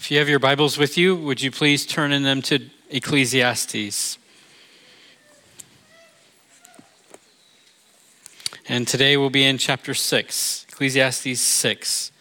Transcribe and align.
If 0.00 0.10
you 0.10 0.16
have 0.16 0.30
your 0.30 0.38
Bibles 0.38 0.78
with 0.78 0.96
you, 0.96 1.14
would 1.14 1.42
you 1.42 1.50
please 1.50 1.84
turn 1.84 2.10
in 2.10 2.22
them 2.22 2.40
to 2.42 2.58
Ecclesiastes? 2.88 4.16
And 8.66 8.88
today 8.88 9.18
we'll 9.18 9.28
be 9.28 9.44
in 9.44 9.58
chapter 9.58 9.92
6, 9.92 10.66
Ecclesiastes 10.70 11.38
6. 11.38 12.12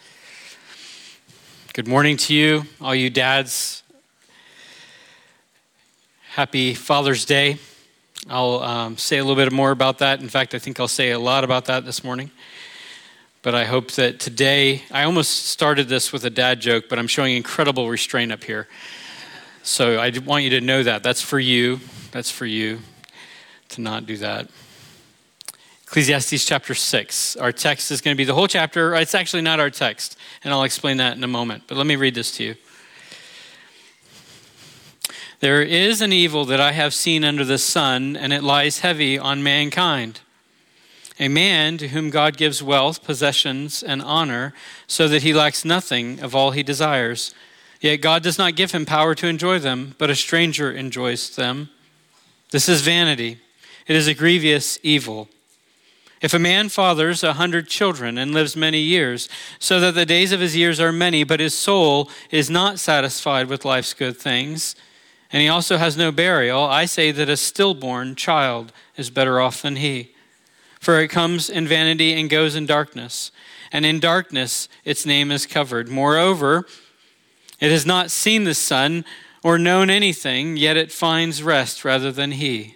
Good 1.73 1.88
morning 1.88 2.18
to 2.18 2.34
you, 2.34 2.65
all 2.81 2.94
you 2.94 3.10
dads. 3.10 3.82
Happy 6.32 6.73
Father's 6.73 7.23
Day. 7.23 7.59
I'll 8.30 8.59
um, 8.59 8.98
say 8.98 9.20
a 9.20 9.23
little 9.23 9.41
bit 9.41 9.54
more 9.54 9.71
about 9.71 10.00
that. 10.00 10.20
In 10.20 10.27
fact, 10.27 10.54
I 10.54 10.59
think 10.59 10.82
I'll 10.82 10.89
say 10.89 11.11
a 11.11 11.20
lot 11.20 11.46
about 11.46 11.64
that 11.66 11.86
this 11.86 12.04
morning. 12.04 12.30
But 13.42 13.56
I 13.56 13.64
hope 13.64 13.92
that 13.92 14.20
today, 14.20 14.84
I 14.92 15.04
almost 15.04 15.46
started 15.46 15.88
this 15.88 16.12
with 16.12 16.26
a 16.26 16.30
dad 16.30 16.60
joke, 16.60 16.89
but 16.89 17.00
I'm 17.00 17.08
showing 17.08 17.38
incredible 17.38 17.89
restraint 17.89 18.34
up 18.34 18.44
here. 18.44 18.68
So 19.64 19.97
I 19.97 20.11
want 20.25 20.43
you 20.43 20.50
to 20.52 20.61
know 20.61 20.84
that. 20.84 21.04
That's 21.04 21.21
for 21.21 21.39
you. 21.39 21.80
That's 22.11 22.30
for 22.30 22.46
you 22.46 22.80
to 23.70 23.82
not 23.82 24.06
do 24.06 24.18
that. 24.18 24.50
Ecclesiastes 25.83 26.44
chapter 26.44 26.75
6. 26.75 27.38
Our 27.38 27.54
text 27.54 27.92
is 27.92 28.02
going 28.02 28.14
to 28.14 28.18
be 28.18 28.25
the 28.25 28.33
whole 28.33 28.47
chapter. 28.47 28.94
It's 28.96 29.16
actually 29.16 29.42
not 29.42 29.61
our 29.61 29.69
text, 29.69 30.18
and 30.44 30.54
I'll 30.54 30.64
explain 30.64 30.97
that 30.97 31.16
in 31.16 31.24
a 31.24 31.28
moment. 31.28 31.64
But 31.66 31.78
let 31.78 31.88
me 31.88 31.96
read 31.96 32.16
this 32.16 32.36
to 32.38 32.44
you. 32.44 32.56
There 35.39 35.61
is 35.61 36.02
an 36.02 36.11
evil 36.11 36.44
that 36.44 36.59
I 36.59 36.73
have 36.73 36.94
seen 36.94 37.23
under 37.23 37.45
the 37.45 37.58
sun, 37.58 38.17
and 38.17 38.33
it 38.33 38.44
lies 38.44 38.80
heavy 38.80 39.17
on 39.17 39.42
mankind 39.42 40.19
a 41.19 41.28
man 41.28 41.78
to 41.78 41.89
whom 41.89 42.09
God 42.09 42.38
gives 42.38 42.64
wealth, 42.64 43.03
possessions, 43.03 43.83
and 43.83 44.02
honor, 44.02 44.53
so 44.88 45.08
that 45.08 45.23
he 45.23 45.33
lacks 45.33 45.66
nothing 45.66 46.19
of 46.22 46.33
all 46.33 46.52
he 46.52 46.64
desires. 46.64 47.33
Yet 47.81 47.97
God 47.97 48.23
does 48.23 48.38
not 48.38 48.55
give 48.55 48.72
him 48.72 48.86
power 48.86 49.16
to 49.16 49.27
enjoy 49.27 49.59
them, 49.59 49.95
but 49.97 50.09
a 50.09 50.16
stranger 50.16 50.72
enjoys 50.72 51.35
them. 51.35 51.69
This 52.52 52.69
is 52.69 52.81
vanity. 52.81 53.39
It 53.88 53.95
is 53.95 54.07
a 54.07 54.13
grievous 54.13 54.79
evil. 54.81 55.27
If 56.21 56.33
a 56.33 56.39
man 56.39 56.67
fathers 56.69 57.23
a 57.23 57.33
hundred 57.33 57.67
children 57.67 58.17
and 58.17 58.33
lives 58.33 58.55
many 58.55 58.79
years, 58.79 59.29
so 59.57 59.79
that 59.79 59.95
the 59.95 60.05
days 60.05 60.31
of 60.31 60.41
his 60.41 60.55
years 60.55 60.79
are 60.79 60.91
many, 60.91 61.23
but 61.23 61.39
his 61.39 61.57
soul 61.57 62.09
is 62.29 62.49
not 62.49 62.79
satisfied 62.79 63.47
with 63.47 63.66
life's 63.66 63.94
good 63.94 64.17
things, 64.17 64.75
and 65.31 65.41
he 65.41 65.47
also 65.47 65.77
has 65.77 65.95
no 65.95 66.11
burial, 66.11 66.63
I 66.63 66.85
say 66.85 67.11
that 67.11 67.29
a 67.29 67.38
stillborn 67.38 68.16
child 68.16 68.73
is 68.97 69.09
better 69.09 69.39
off 69.39 69.61
than 69.61 69.77
he. 69.77 70.13
For 70.80 70.99
it 71.02 71.09
comes 71.09 71.49
in 71.49 71.67
vanity 71.67 72.13
and 72.13 72.30
goes 72.30 72.55
in 72.55 72.66
darkness, 72.66 73.31
and 73.72 73.85
in 73.85 73.99
darkness 73.99 74.69
its 74.85 75.05
name 75.05 75.31
is 75.31 75.45
covered. 75.45 75.89
Moreover, 75.89 76.66
it 77.59 77.69
has 77.69 77.85
not 77.85 78.11
seen 78.11 78.45
the 78.45 78.53
sun 78.53 79.03
or 79.44 79.59
known 79.59 79.89
anything, 79.89 80.57
yet 80.57 80.77
it 80.77 80.91
finds 80.91 81.44
rest 81.44 81.83
rather 81.83 82.11
than 82.11 82.31
he. 82.31 82.75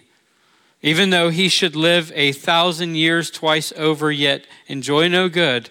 Even 0.82 1.08
though 1.08 1.30
he 1.30 1.48
should 1.48 1.74
live 1.74 2.12
a 2.14 2.32
thousand 2.32 2.94
years 2.94 3.30
twice 3.30 3.72
over, 3.74 4.12
yet 4.12 4.46
enjoy 4.66 5.08
no 5.08 5.30
good, 5.30 5.70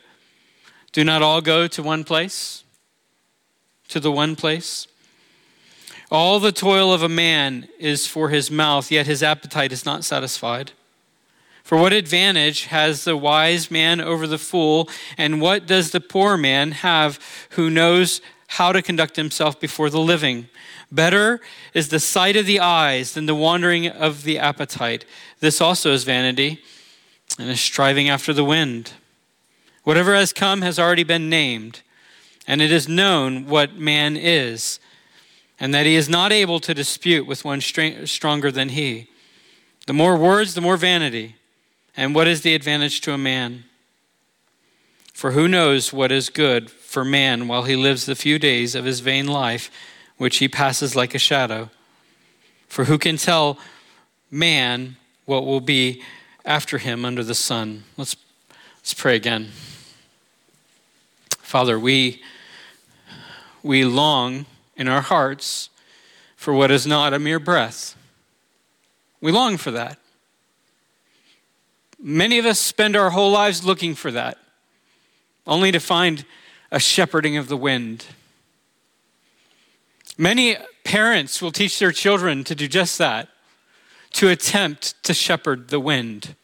do 0.92 1.04
not 1.04 1.22
all 1.22 1.40
go 1.40 1.68
to 1.68 1.84
one 1.84 2.04
place? 2.04 2.64
To 3.90 4.00
the 4.00 4.12
one 4.12 4.36
place? 4.36 4.88
All 6.12 6.40
the 6.40 6.52
toil 6.52 6.92
of 6.92 7.04
a 7.04 7.10
man 7.10 7.68
is 7.80 8.08
for 8.08 8.30
his 8.30 8.50
mouth, 8.50 8.92
yet 8.92 9.06
his 9.06 9.22
appetite 9.22 9.72
is 9.72 9.86
not 9.86 10.04
satisfied. 10.04 10.72
For 11.64 11.78
what 11.78 11.94
advantage 11.94 12.66
has 12.66 13.06
the 13.06 13.16
wise 13.16 13.72
man 13.72 14.02
over 14.02 14.28
the 14.28 14.38
fool, 14.38 14.90
and 15.18 15.40
what 15.40 15.66
does 15.66 15.92
the 15.92 16.02
poor 16.02 16.36
man 16.36 16.72
have 16.72 17.20
who 17.52 17.70
knows 17.70 18.22
how 18.48 18.74
to 18.74 18.82
conduct 18.82 19.16
himself 19.16 19.60
before 19.60 19.90
the 19.90 20.00
living? 20.00 20.50
Better 20.92 21.40
is 21.74 21.88
the 21.88 22.02
sight 22.02 22.36
of 22.36 22.46
the 22.46 22.60
eyes 22.60 23.14
than 23.14 23.26
the 23.26 23.34
wandering 23.34 23.88
of 23.88 24.24
the 24.24 24.38
appetite. 24.38 25.06
This 25.40 25.62
also 25.62 25.94
is 25.94 26.04
vanity 26.04 26.62
and 27.40 27.50
is 27.50 27.62
striving 27.62 28.10
after 28.10 28.34
the 28.34 28.44
wind. 28.44 28.92
Whatever 29.84 30.14
has 30.16 30.34
come 30.34 30.62
has 30.62 30.78
already 30.78 31.04
been 31.04 31.30
named, 31.30 31.82
and 32.46 32.62
it 32.62 32.72
is 32.72 32.88
known 32.90 33.48
what 33.48 33.78
man 33.78 34.18
is, 34.18 34.80
and 35.60 35.74
that 35.74 35.86
he 35.86 35.96
is 35.96 36.10
not 36.10 36.32
able 36.32 36.60
to 36.60 36.74
dispute 36.74 37.26
with 37.26 37.46
one 37.46 37.62
stronger 37.62 38.52
than 38.52 38.70
he. 38.70 39.08
The 39.88 39.94
more 39.94 40.18
words, 40.18 40.54
the 40.54 40.62
more 40.62 40.78
vanity. 40.78 41.38
And 41.96 42.16
what 42.16 42.28
is 42.28 42.42
the 42.42 42.56
advantage 42.56 43.02
to 43.02 43.14
a 43.14 43.18
man? 43.18 43.66
For 45.14 45.32
who 45.32 45.48
knows 45.48 45.94
what 45.94 46.12
is 46.12 46.30
good 46.30 46.72
for 46.72 47.06
man 47.06 47.48
while 47.48 47.64
he 47.64 47.76
lives 47.76 48.06
the 48.06 48.16
few 48.16 48.40
days 48.40 48.76
of 48.76 48.86
his 48.86 49.00
vain 49.00 49.28
life, 49.28 49.70
which 50.18 50.38
he 50.38 50.48
passes 50.48 50.96
like 50.96 51.14
a 51.14 51.20
shadow? 51.20 51.70
For 52.68 52.86
who 52.86 52.98
can 52.98 53.18
tell 53.18 53.60
man 54.32 54.96
what 55.26 55.46
will 55.46 55.62
be 55.62 56.02
after 56.44 56.80
him 56.80 57.06
under 57.06 57.24
the 57.24 57.36
sun? 57.36 57.84
Let's, 57.96 58.16
let's 58.78 58.96
pray 58.96 59.16
again. 59.16 59.50
Father, 61.38 61.80
we, 61.80 62.22
we 63.62 63.86
long 63.86 64.48
in 64.76 64.88
our 64.88 65.02
hearts 65.02 65.70
for 66.36 66.54
what 66.54 66.72
is 66.72 66.88
not 66.88 67.14
a 67.14 67.20
mere 67.20 67.40
breath. 67.40 67.96
We 69.22 69.32
long 69.32 69.58
for 69.58 69.70
that. 69.72 70.00
Many 72.06 72.38
of 72.38 72.46
us 72.46 72.60
spend 72.60 72.98
our 72.98 73.12
whole 73.12 73.32
lives 73.32 73.64
looking 73.64 73.96
for 73.96 74.12
that, 74.12 74.38
only 75.48 75.72
to 75.72 75.80
find 75.80 76.26
a 76.70 76.78
shepherding 76.78 77.38
of 77.38 77.48
the 77.48 77.56
wind. 77.56 78.08
Many 80.18 80.58
parents 80.84 81.42
will 81.42 81.54
teach 81.54 81.80
their 81.80 81.94
children 81.94 82.44
to 82.44 82.56
do 82.56 82.68
just 82.68 82.98
that, 82.98 83.30
to 84.12 84.28
attempt 84.28 85.02
to 85.06 85.14
shepherd 85.14 85.70
the 85.70 85.80
wind. 85.80 86.36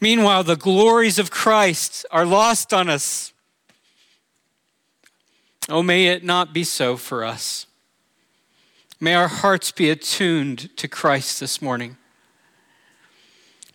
Meanwhile, 0.00 0.42
the 0.42 0.56
glories 0.56 1.20
of 1.20 1.30
Christ 1.30 2.04
are 2.10 2.26
lost 2.26 2.74
on 2.74 2.90
us. 2.90 3.32
Oh, 5.68 5.84
may 5.84 6.06
it 6.06 6.24
not 6.24 6.52
be 6.52 6.64
so 6.64 6.96
for 6.96 7.24
us. 7.24 7.66
May 8.98 9.14
our 9.14 9.28
hearts 9.28 9.70
be 9.70 9.90
attuned 9.90 10.76
to 10.76 10.88
Christ 10.88 11.38
this 11.38 11.62
morning. 11.62 11.98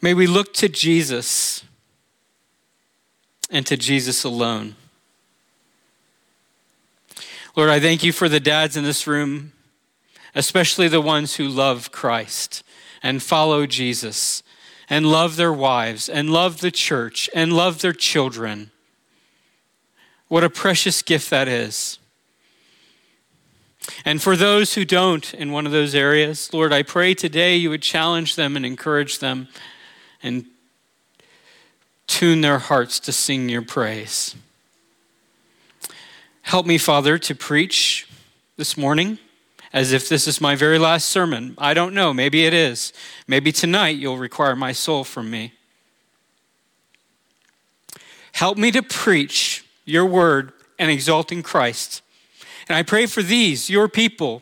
May 0.02 0.14
we 0.14 0.28
look 0.28 0.54
to 0.56 0.70
Jesus 0.70 1.64
and 3.50 3.66
to 3.66 3.76
Jesus 3.76 4.24
alone. 4.24 4.76
Lord, 7.56 7.70
I 7.70 7.82
thank 7.82 8.04
you 8.04 8.14
for 8.14 8.30
the 8.30 8.40
dads 8.40 8.78
in 8.78 8.86
this 8.86 9.06
room, 9.08 9.52
especially 10.34 10.88
the 10.88 11.02
ones 11.02 11.36
who 11.36 11.48
love 11.48 11.92
Christ 11.92 12.64
and 13.04 13.22
follow 13.22 13.66
Jesus 13.66 14.42
and 14.90 15.06
love 15.06 15.36
their 15.36 15.52
wives 15.52 16.08
and 16.08 16.30
love 16.30 16.62
the 16.62 16.72
church 16.72 17.30
and 17.36 17.52
love 17.52 17.82
their 17.82 17.94
children. 17.94 18.72
What 20.30 20.46
a 20.46 20.50
precious 20.50 21.02
gift 21.02 21.30
that 21.32 21.50
is. 21.50 22.00
And 24.06 24.22
for 24.22 24.38
those 24.38 24.76
who 24.76 24.86
don't 24.86 25.34
in 25.34 25.52
one 25.52 25.66
of 25.66 25.72
those 25.74 25.96
areas, 25.96 26.54
Lord, 26.54 26.72
I 26.72 26.84
pray 26.84 27.14
today 27.14 27.58
you 27.58 27.70
would 27.70 27.82
challenge 27.82 28.36
them 28.36 28.56
and 28.56 28.66
encourage 28.66 29.20
them 29.20 29.50
and 30.22 30.46
tune 32.08 32.42
their 32.42 32.60
hearts 32.60 33.00
to 33.02 33.12
sing 33.12 33.50
your 33.50 33.62
praise. 33.62 34.36
Help 36.42 36.66
me, 36.66 36.78
Father, 36.78 37.18
to 37.20 37.36
preach 37.36 38.08
this 38.58 38.76
morning 38.76 39.20
as 39.72 39.94
if 39.94 40.10
this 40.10 40.28
is 40.28 40.42
my 40.42 40.56
very 40.56 40.80
last 40.80 41.08
sermon. 41.10 41.54
I 41.58 41.74
don't 41.74 41.94
know. 41.94 42.14
Maybe 42.14 42.46
it 42.46 42.54
is. 42.54 42.92
Maybe 43.28 43.52
tonight 43.52 43.98
you'll 43.98 44.18
require 44.18 44.56
my 44.56 44.72
soul 44.72 45.04
from 45.04 45.30
me. 45.30 45.54
Help 48.32 48.58
me 48.58 48.72
to 48.72 48.82
preach 48.82 49.66
your 49.86 50.06
word 50.06 50.54
and 50.80 50.90
exalting 50.90 51.44
Christ. 51.44 52.02
And 52.68 52.76
I 52.76 52.84
pray 52.84 53.06
for 53.06 53.22
these, 53.22 53.70
your 53.70 53.88
people, 53.88 54.42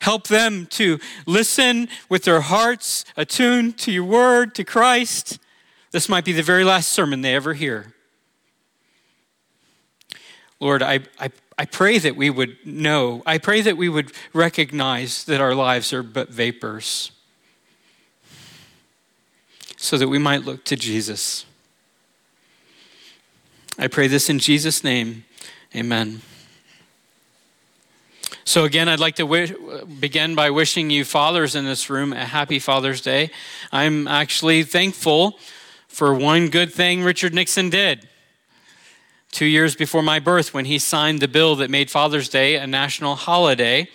Help 0.00 0.28
them 0.28 0.66
to 0.66 0.98
listen 1.26 1.88
with 2.08 2.24
their 2.24 2.40
hearts 2.40 3.04
attuned 3.16 3.78
to 3.78 3.92
your 3.92 4.04
word, 4.04 4.54
to 4.54 4.64
Christ. 4.64 5.38
This 5.90 6.08
might 6.08 6.24
be 6.24 6.32
the 6.32 6.42
very 6.42 6.64
last 6.64 6.88
sermon 6.88 7.20
they 7.20 7.34
ever 7.34 7.54
hear. 7.54 7.92
Lord, 10.58 10.82
I, 10.82 11.00
I, 11.18 11.30
I 11.58 11.64
pray 11.66 11.98
that 11.98 12.16
we 12.16 12.30
would 12.30 12.56
know, 12.64 13.22
I 13.26 13.38
pray 13.38 13.60
that 13.62 13.76
we 13.76 13.88
would 13.88 14.12
recognize 14.32 15.24
that 15.24 15.40
our 15.40 15.54
lives 15.54 15.92
are 15.92 16.02
but 16.02 16.30
vapors 16.30 17.12
so 19.76 19.96
that 19.96 20.08
we 20.08 20.18
might 20.18 20.44
look 20.44 20.64
to 20.66 20.76
Jesus. 20.76 21.46
I 23.78 23.88
pray 23.88 24.08
this 24.08 24.28
in 24.28 24.38
Jesus' 24.38 24.84
name. 24.84 25.24
Amen. 25.74 26.20
So, 28.44 28.64
again, 28.64 28.88
I'd 28.88 29.00
like 29.00 29.16
to 29.16 29.26
wish, 29.26 29.52
begin 30.00 30.34
by 30.34 30.50
wishing 30.50 30.90
you 30.90 31.04
fathers 31.04 31.54
in 31.54 31.64
this 31.64 31.90
room 31.90 32.12
a 32.12 32.24
happy 32.24 32.58
Father's 32.58 33.00
Day. 33.00 33.30
I'm 33.70 34.08
actually 34.08 34.62
thankful 34.64 35.38
for 35.88 36.14
one 36.14 36.48
good 36.48 36.72
thing 36.72 37.02
Richard 37.02 37.34
Nixon 37.34 37.70
did. 37.70 38.08
two 39.32 39.46
years 39.46 39.76
before 39.76 40.02
my 40.02 40.18
birth 40.18 40.52
when 40.52 40.64
he 40.64 40.78
signed 40.78 41.20
the 41.20 41.28
bill 41.28 41.56
that 41.56 41.70
made 41.70 41.90
Father's 41.90 42.28
Day 42.28 42.56
a 42.56 42.66
national 42.66 43.14
holiday. 43.14 43.88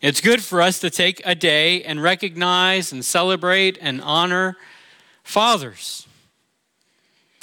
It's 0.00 0.20
good 0.20 0.42
for 0.42 0.60
us 0.60 0.78
to 0.80 0.90
take 0.90 1.22
a 1.24 1.34
day 1.34 1.82
and 1.82 2.02
recognize 2.02 2.92
and 2.92 3.04
celebrate 3.04 3.78
and 3.80 4.00
honor 4.02 4.56
fathers. 5.22 6.06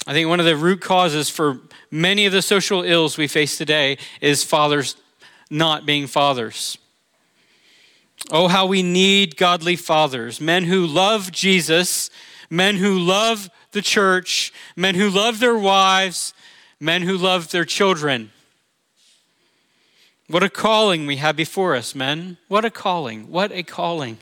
I 0.08 0.14
think 0.14 0.30
one 0.30 0.40
of 0.40 0.46
the 0.46 0.56
root 0.56 0.82
causes 0.82 1.30
for 1.30 1.60
many 1.90 2.26
of 2.26 2.34
the 2.34 2.42
social 2.42 2.84
ills 2.84 3.18
we 3.18 3.28
face 3.28 3.58
today 3.58 3.98
is 4.20 4.44
fathers 4.44 4.96
not 5.52 5.86
being 5.86 6.08
fathers. 6.08 6.78
Oh, 8.32 8.48
how 8.48 8.66
we 8.66 8.82
need 8.82 9.36
godly 9.36 9.76
fathers, 9.76 10.40
men 10.40 10.64
who 10.64 10.86
love 10.86 11.32
Jesus, 11.32 12.10
men 12.50 12.78
who 12.78 12.98
love 12.98 13.50
the 13.72 13.82
church, 13.82 14.54
men 14.76 14.96
who 14.96 15.10
love 15.10 15.40
their 15.40 15.58
wives, 15.58 16.34
men 16.80 17.02
who 17.02 17.18
love 17.18 17.52
their 17.52 17.66
children. 17.66 18.32
What 20.28 20.44
a 20.44 20.50
calling 20.50 21.06
we 21.06 21.18
have 21.18 21.36
before 21.36 21.76
us, 21.76 21.94
men. 21.94 22.38
What 22.48 22.64
a 22.64 22.70
calling. 22.70 23.30
What 23.30 23.52
a 23.52 23.64
calling. 23.64 24.18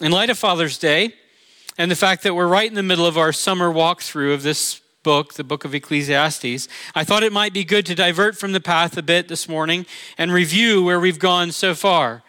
In 0.00 0.10
light 0.10 0.30
of 0.30 0.38
Father's 0.38 0.78
Day, 0.78 1.12
and 1.76 1.90
the 1.90 1.96
fact 1.96 2.22
that 2.22 2.34
we're 2.34 2.48
right 2.48 2.68
in 2.68 2.74
the 2.74 2.82
middle 2.82 3.06
of 3.06 3.18
our 3.18 3.32
summer 3.32 3.70
walkthrough 3.70 4.32
of 4.32 4.42
this 4.42 4.80
book, 5.08 5.32
the 5.32 5.42
book 5.42 5.64
of 5.64 5.74
Ecclesiastes, 5.74 6.68
I 6.94 7.02
thought 7.02 7.22
it 7.22 7.32
might 7.32 7.54
be 7.54 7.64
good 7.64 7.86
to 7.86 7.94
divert 7.94 8.36
from 8.36 8.52
the 8.52 8.60
path 8.60 8.94
a 8.98 9.02
bit 9.02 9.26
this 9.28 9.48
morning 9.48 9.86
and 10.18 10.30
review 10.30 10.84
where 10.84 11.00
we've 11.00 11.18
gone 11.18 11.50
so 11.50 11.74
far 11.74 12.22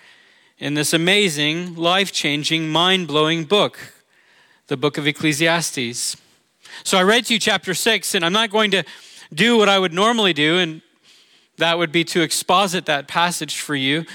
in 0.59 0.75
this 0.75 0.93
amazing, 0.93 1.75
life 1.75 2.13
changing, 2.13 2.69
mind 2.69 3.05
blowing 3.05 3.43
book, 3.43 3.91
the 4.67 4.77
book 4.77 4.97
of 4.97 5.05
Ecclesiastes. 5.05 6.15
So 6.85 6.97
I 6.97 7.03
read 7.03 7.25
to 7.25 7.33
you 7.33 7.39
chapter 7.41 7.73
6, 7.73 8.15
and 8.15 8.23
I'm 8.23 8.31
not 8.31 8.49
going 8.49 8.71
to 8.71 8.85
do 9.33 9.57
what 9.57 9.67
I 9.67 9.77
would 9.77 9.91
normally 9.91 10.31
do, 10.31 10.57
and 10.59 10.81
that 11.57 11.77
would 11.77 11.91
be 11.91 12.05
to 12.05 12.21
exposit 12.21 12.85
that 12.85 13.09
passage 13.09 13.59
for 13.59 13.75
you. 13.75 14.05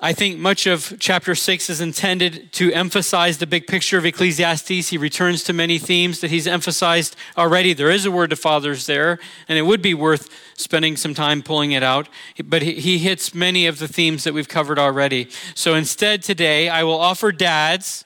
I 0.00 0.12
think 0.12 0.38
much 0.38 0.68
of 0.68 0.94
chapter 1.00 1.34
6 1.34 1.68
is 1.68 1.80
intended 1.80 2.52
to 2.52 2.72
emphasize 2.72 3.38
the 3.38 3.48
big 3.48 3.66
picture 3.66 3.98
of 3.98 4.06
Ecclesiastes. 4.06 4.90
He 4.90 4.96
returns 4.96 5.42
to 5.42 5.52
many 5.52 5.76
themes 5.76 6.20
that 6.20 6.30
he's 6.30 6.46
emphasized 6.46 7.16
already. 7.36 7.72
There 7.72 7.90
is 7.90 8.04
a 8.04 8.10
word 8.12 8.30
to 8.30 8.36
fathers 8.36 8.86
there, 8.86 9.18
and 9.48 9.58
it 9.58 9.62
would 9.62 9.82
be 9.82 9.94
worth 9.94 10.30
spending 10.54 10.96
some 10.96 11.14
time 11.14 11.42
pulling 11.42 11.72
it 11.72 11.82
out. 11.82 12.08
But 12.44 12.62
he 12.62 12.98
hits 12.98 13.34
many 13.34 13.66
of 13.66 13.80
the 13.80 13.88
themes 13.88 14.22
that 14.22 14.32
we've 14.32 14.48
covered 14.48 14.78
already. 14.78 15.30
So 15.56 15.74
instead, 15.74 16.22
today, 16.22 16.68
I 16.68 16.84
will 16.84 17.00
offer 17.00 17.32
dads 17.32 18.04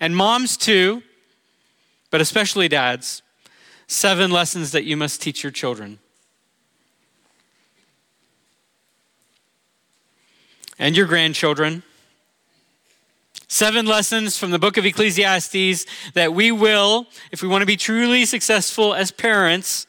and 0.00 0.16
moms 0.16 0.56
too, 0.56 1.00
but 2.10 2.20
especially 2.20 2.66
dads, 2.66 3.22
seven 3.86 4.32
lessons 4.32 4.72
that 4.72 4.82
you 4.82 4.96
must 4.96 5.22
teach 5.22 5.44
your 5.44 5.52
children. 5.52 5.99
And 10.80 10.96
your 10.96 11.06
grandchildren. 11.06 11.84
Seven 13.46 13.86
lessons 13.86 14.36
from 14.36 14.50
the 14.50 14.58
book 14.58 14.76
of 14.76 14.86
Ecclesiastes 14.86 15.84
that 16.14 16.32
we 16.32 16.50
will, 16.50 17.06
if 17.30 17.42
we 17.42 17.48
want 17.48 17.62
to 17.62 17.66
be 17.66 17.76
truly 17.76 18.24
successful 18.24 18.94
as 18.94 19.10
parents, 19.10 19.86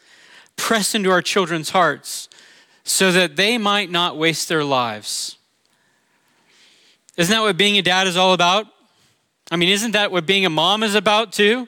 press 0.57 0.93
into 0.93 1.09
our 1.09 1.21
children's 1.21 1.69
hearts 1.69 2.27
so 2.83 3.11
that 3.11 3.35
they 3.35 3.57
might 3.57 3.89
not 3.89 4.17
waste 4.17 4.49
their 4.49 4.63
lives. 4.63 5.37
Isn't 7.17 7.33
that 7.33 7.41
what 7.41 7.55
being 7.55 7.77
a 7.77 7.81
dad 7.81 8.07
is 8.07 8.17
all 8.17 8.33
about? 8.33 8.67
I 9.49 9.55
mean, 9.55 9.69
isn't 9.69 9.91
that 9.91 10.11
what 10.11 10.25
being 10.25 10.45
a 10.45 10.49
mom 10.49 10.83
is 10.83 10.95
about 10.95 11.31
too? 11.31 11.67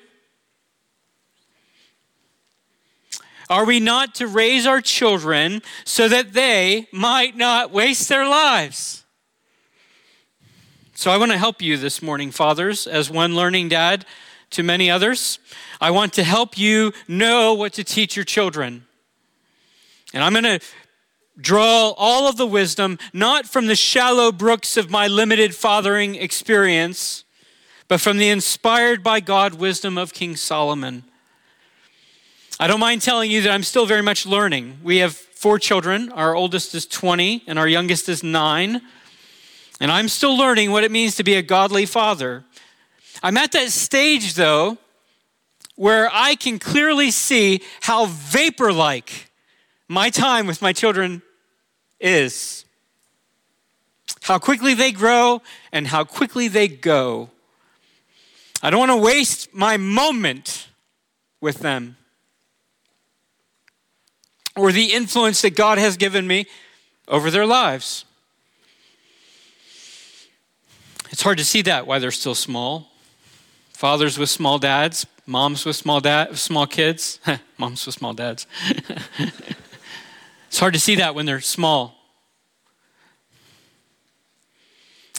Are 3.49 3.65
we 3.65 3.79
not 3.79 4.15
to 4.15 4.27
raise 4.27 4.65
our 4.65 4.81
children 4.81 5.61
so 5.85 6.09
that 6.09 6.33
they 6.33 6.87
might 6.91 7.37
not 7.37 7.71
waste 7.71 8.09
their 8.09 8.27
lives? 8.27 9.02
So 10.95 11.09
I 11.09 11.17
want 11.17 11.31
to 11.31 11.39
help 11.39 11.59
you 11.59 11.75
this 11.75 12.03
morning, 12.03 12.29
fathers, 12.29 12.85
as 12.85 13.09
one 13.09 13.35
learning 13.35 13.69
dad 13.69 14.05
to 14.51 14.61
many 14.61 14.91
others. 14.91 15.39
I 15.81 15.89
want 15.89 16.13
to 16.13 16.23
help 16.23 16.55
you 16.55 16.93
know 17.07 17.55
what 17.55 17.73
to 17.73 17.83
teach 17.83 18.15
your 18.15 18.25
children. 18.25 18.85
And 20.13 20.23
I'm 20.23 20.33
going 20.33 20.43
to 20.43 20.59
draw 21.41 21.95
all 21.97 22.27
of 22.27 22.37
the 22.37 22.45
wisdom 22.45 22.99
not 23.11 23.47
from 23.47 23.65
the 23.65 23.75
shallow 23.75 24.31
brooks 24.31 24.77
of 24.77 24.91
my 24.91 25.07
limited 25.07 25.55
fathering 25.55 26.13
experience, 26.13 27.23
but 27.87 27.99
from 27.99 28.17
the 28.17 28.29
inspired 28.29 29.01
by 29.01 29.19
God 29.19 29.55
wisdom 29.55 29.97
of 29.97 30.13
King 30.13 30.35
Solomon. 30.35 31.03
I 32.59 32.67
don't 32.67 32.79
mind 32.79 33.01
telling 33.01 33.31
you 33.31 33.41
that 33.41 33.51
I'm 33.51 33.63
still 33.63 33.87
very 33.87 34.03
much 34.03 34.27
learning. 34.27 34.77
We 34.83 34.97
have 34.97 35.15
four 35.15 35.57
children. 35.57 36.11
Our 36.11 36.35
oldest 36.35 36.75
is 36.75 36.85
20, 36.85 37.45
and 37.47 37.57
our 37.57 37.67
youngest 37.67 38.09
is 38.09 38.21
nine. 38.21 38.83
And 39.83 39.91
I'm 39.91 40.07
still 40.07 40.37
learning 40.37 40.71
what 40.71 40.85
it 40.85 40.91
means 40.91 41.17
to 41.17 41.25
be 41.25 41.33
a 41.33 41.41
godly 41.41 41.85
father. 41.85 42.45
I'm 43.21 43.35
at 43.35 43.51
that 43.51 43.69
stage, 43.69 44.33
though, 44.35 44.77
where 45.75 46.09
I 46.09 46.35
can 46.35 46.57
clearly 46.57 47.11
see 47.11 47.61
how 47.81 48.05
vapor 48.05 48.71
like 48.71 49.29
my 49.89 50.09
time 50.09 50.47
with 50.47 50.61
my 50.61 50.71
children 50.71 51.21
is. 51.99 52.63
How 54.21 54.39
quickly 54.39 54.73
they 54.73 54.93
grow 54.93 55.41
and 55.73 55.85
how 55.85 56.05
quickly 56.05 56.47
they 56.47 56.69
go. 56.69 57.29
I 58.61 58.69
don't 58.69 58.79
want 58.79 58.91
to 58.91 59.05
waste 59.05 59.53
my 59.53 59.75
moment 59.75 60.69
with 61.41 61.59
them 61.59 61.97
or 64.55 64.71
the 64.71 64.93
influence 64.93 65.41
that 65.41 65.57
God 65.57 65.77
has 65.77 65.97
given 65.97 66.25
me 66.25 66.45
over 67.05 67.29
their 67.29 67.45
lives. 67.45 68.05
It's 71.13 71.21
hard 71.21 71.37
to 71.37 71.45
see 71.45 71.61
that 71.61 71.85
why 71.85 71.99
they're 71.99 72.09
still 72.09 72.33
small. 72.33 72.89
Fathers 73.71 74.17
with 74.17 74.31
small 74.31 74.57
dads, 74.57 75.05
moms 75.27 75.63
with 75.63 75.75
small 75.75 76.01
dad, 76.01 76.35
small 76.39 76.65
kids, 76.65 77.19
moms 77.59 77.85
with 77.85 77.93
small 77.93 78.15
dads. 78.15 78.47
it's 80.47 80.57
hard 80.57 80.73
to 80.73 80.79
see 80.79 80.95
that 80.95 81.13
when 81.13 81.27
they're 81.27 81.39
small. 81.39 81.93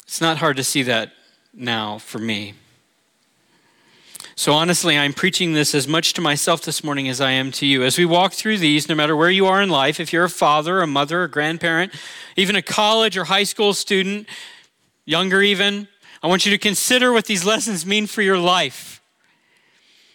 It's 0.03 0.21
not 0.21 0.39
hard 0.39 0.57
to 0.57 0.65
see 0.65 0.83
that 0.83 1.13
now 1.53 1.99
for 1.99 2.19
me. 2.19 2.55
So, 4.35 4.53
honestly, 4.53 4.99
I'm 4.99 5.13
preaching 5.13 5.53
this 5.53 5.77
as 5.77 5.87
much 5.87 6.13
to 6.15 6.21
myself 6.21 6.63
this 6.63 6.83
morning 6.83 7.09
as 7.09 7.21
I 7.21 7.31
am 7.31 7.53
to 7.53 7.67
you. 7.67 7.85
As 7.85 7.97
we 7.97 8.05
walk 8.05 8.33
through 8.33 8.59
these, 8.59 8.89
no 8.89 8.97
matter 8.97 9.15
where 9.15 9.31
you 9.31 9.47
are 9.47 9.63
in 9.63 9.69
life, 9.69 10.01
if 10.01 10.13
you're 10.13 10.25
a 10.25 10.29
father, 10.29 10.81
a 10.81 10.89
mother, 10.89 11.23
a 11.23 11.31
grandparent, 11.31 11.93
even 12.35 12.57
a 12.57 12.63
college 12.63 13.17
or 13.17 13.25
high 13.27 13.45
school 13.45 13.73
student, 13.73 14.27
younger 15.05 15.43
even, 15.43 15.89
I 16.23 16.27
want 16.27 16.47
you 16.47 16.53
to 16.53 16.59
consider 16.59 17.13
what 17.13 17.27
these 17.27 17.45
lessons 17.45 17.85
mean 17.85 18.07
for 18.07 18.23
your 18.23 18.39
life. 18.39 19.01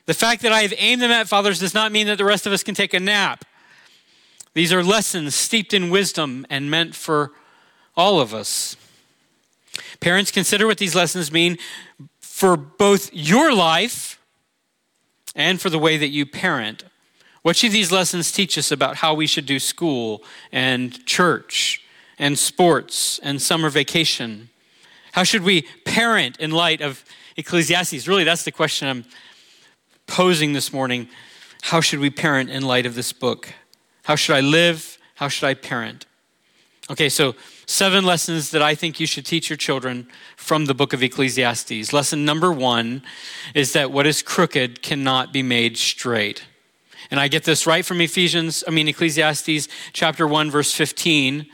The 0.05 0.13
fact 0.13 0.41
that 0.41 0.51
I 0.51 0.61
have 0.61 0.73
aimed 0.77 1.01
them 1.01 1.11
at 1.11 1.27
fathers 1.27 1.59
does 1.59 1.73
not 1.73 1.91
mean 1.91 2.07
that 2.07 2.17
the 2.17 2.25
rest 2.25 2.47
of 2.47 2.53
us 2.53 2.63
can 2.63 2.73
take 2.73 2.93
a 2.93 2.99
nap. 2.99 3.45
These 4.55 4.73
are 4.73 4.83
lessons 4.83 5.35
steeped 5.35 5.73
in 5.73 5.91
wisdom 5.91 6.47
and 6.49 6.71
meant 6.71 6.95
for 6.95 7.31
all 7.95 8.19
of 8.19 8.33
us. 8.33 8.75
Parents, 9.99 10.31
consider 10.31 10.65
what 10.65 10.79
these 10.79 10.95
lessons 10.95 11.31
mean 11.31 11.57
for 12.19 12.57
both 12.57 13.13
your 13.13 13.53
life 13.53 14.19
and 15.35 15.61
for 15.61 15.69
the 15.69 15.77
way 15.77 15.97
that 15.97 16.07
you 16.07 16.25
parent. 16.25 16.83
What 17.41 17.55
should 17.55 17.71
these 17.71 17.91
lessons 17.91 18.31
teach 18.31 18.57
us 18.57 18.71
about 18.71 18.97
how 18.97 19.13
we 19.13 19.27
should 19.27 19.45
do 19.45 19.59
school 19.59 20.23
and 20.51 21.05
church 21.05 21.83
and 22.17 22.37
sports 22.37 23.19
and 23.19 23.41
summer 23.41 23.69
vacation? 23.69 24.49
How 25.11 25.23
should 25.23 25.43
we 25.43 25.63
parent 25.85 26.37
in 26.39 26.51
light 26.51 26.81
of 26.81 27.03
Ecclesiastes? 27.35 28.07
Really, 28.07 28.23
that's 28.23 28.43
the 28.43 28.51
question 28.51 28.87
I'm 28.87 29.05
posing 30.07 30.53
this 30.53 30.71
morning. 30.71 31.07
How 31.61 31.81
should 31.81 31.99
we 31.99 32.09
parent 32.09 32.49
in 32.49 32.63
light 32.63 32.85
of 32.85 32.95
this 32.95 33.13
book? 33.13 33.53
How 34.03 34.15
should 34.15 34.35
I 34.35 34.41
live? 34.41 34.97
How 35.15 35.27
should 35.27 35.47
I 35.47 35.53
parent? 35.53 36.05
Okay, 36.91 37.09
so 37.09 37.35
seven 37.67 38.03
lessons 38.03 38.49
that 38.49 38.63
I 38.63 38.73
think 38.73 38.99
you 38.99 39.05
should 39.05 39.25
teach 39.25 39.49
your 39.49 39.57
children 39.57 40.07
from 40.35 40.65
the 40.65 40.73
book 40.73 40.91
of 40.91 41.03
Ecclesiastes. 41.03 41.93
Lesson 41.93 42.25
number 42.25 42.51
one 42.51 43.03
is 43.53 43.73
that 43.73 43.91
what 43.91 44.07
is 44.07 44.23
crooked 44.23 44.81
cannot 44.81 45.31
be 45.31 45.43
made 45.43 45.77
straight. 45.77 46.45
And 47.11 47.19
I 47.19 47.27
get 47.27 47.43
this 47.43 47.67
right 47.67 47.85
from 47.85 48.01
Ephesians, 48.01 48.63
I 48.67 48.71
mean, 48.71 48.87
Ecclesiastes 48.87 49.67
chapter 49.93 50.27
1, 50.27 50.49
verse 50.49 50.73
15. 50.73 51.45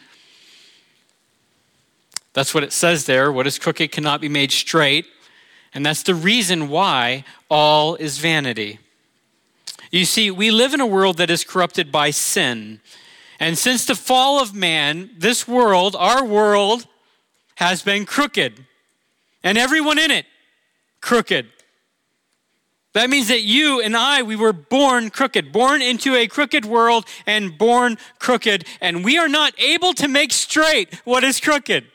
That's 2.35 2.53
what 2.53 2.65
it 2.65 2.73
says 2.73 3.05
there. 3.05 3.31
What 3.31 3.47
is 3.47 3.57
crooked 3.57 3.93
cannot 3.93 4.19
be 4.19 4.27
made 4.27 4.51
straight. 4.51 5.05
And 5.73 5.85
that's 5.85 6.03
the 6.03 6.13
reason 6.13 6.67
why 6.67 7.23
all 7.49 7.95
is 7.95 8.17
vanity. 8.17 8.79
You 9.89 10.03
see, 10.03 10.29
we 10.31 10.51
live 10.51 10.73
in 10.73 10.81
a 10.81 10.85
world 10.85 11.15
that 11.17 11.29
is 11.29 11.45
corrupted 11.45 11.93
by 11.93 12.11
sin. 12.11 12.81
And 13.39 13.57
since 13.57 13.85
the 13.85 13.95
fall 13.95 14.41
of 14.41 14.53
man, 14.53 15.11
this 15.17 15.47
world, 15.47 15.95
our 15.97 16.25
world, 16.25 16.87
has 17.55 17.81
been 17.81 18.05
crooked. 18.05 18.65
And 19.41 19.57
everyone 19.57 19.97
in 19.97 20.11
it, 20.11 20.25
crooked. 20.99 21.47
That 22.91 23.09
means 23.09 23.29
that 23.29 23.43
you 23.43 23.79
and 23.79 23.95
I, 23.95 24.23
we 24.23 24.35
were 24.35 24.53
born 24.53 25.09
crooked, 25.09 25.53
born 25.53 25.81
into 25.81 26.15
a 26.15 26.27
crooked 26.27 26.65
world 26.65 27.05
and 27.25 27.57
born 27.57 27.97
crooked, 28.19 28.65
and 28.81 29.05
we 29.05 29.17
are 29.17 29.29
not 29.29 29.57
able 29.57 29.93
to 29.93 30.09
make 30.09 30.33
straight 30.33 30.95
what 31.05 31.23
is 31.23 31.39
crooked. 31.39 31.85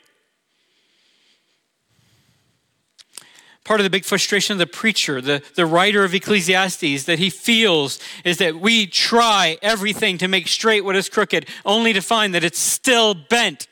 Part 3.63 3.79
of 3.79 3.83
the 3.83 3.91
big 3.91 4.05
frustration 4.05 4.53
of 4.53 4.59
the 4.59 4.65
preacher, 4.65 5.21
the, 5.21 5.43
the 5.55 5.67
writer 5.67 6.03
of 6.03 6.15
Ecclesiastes, 6.15 7.03
that 7.03 7.19
he 7.19 7.29
feels 7.29 7.99
is 8.25 8.37
that 8.37 8.59
we 8.59 8.87
try 8.87 9.57
everything 9.61 10.17
to 10.17 10.27
make 10.27 10.47
straight 10.47 10.83
what 10.83 10.95
is 10.95 11.09
crooked, 11.09 11.47
only 11.63 11.93
to 11.93 12.01
find 12.01 12.33
that 12.33 12.43
it's 12.43 12.59
still 12.59 13.13
bent, 13.13 13.67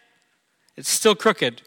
it's 0.77 0.89
still 0.89 1.15
crooked. 1.15 1.63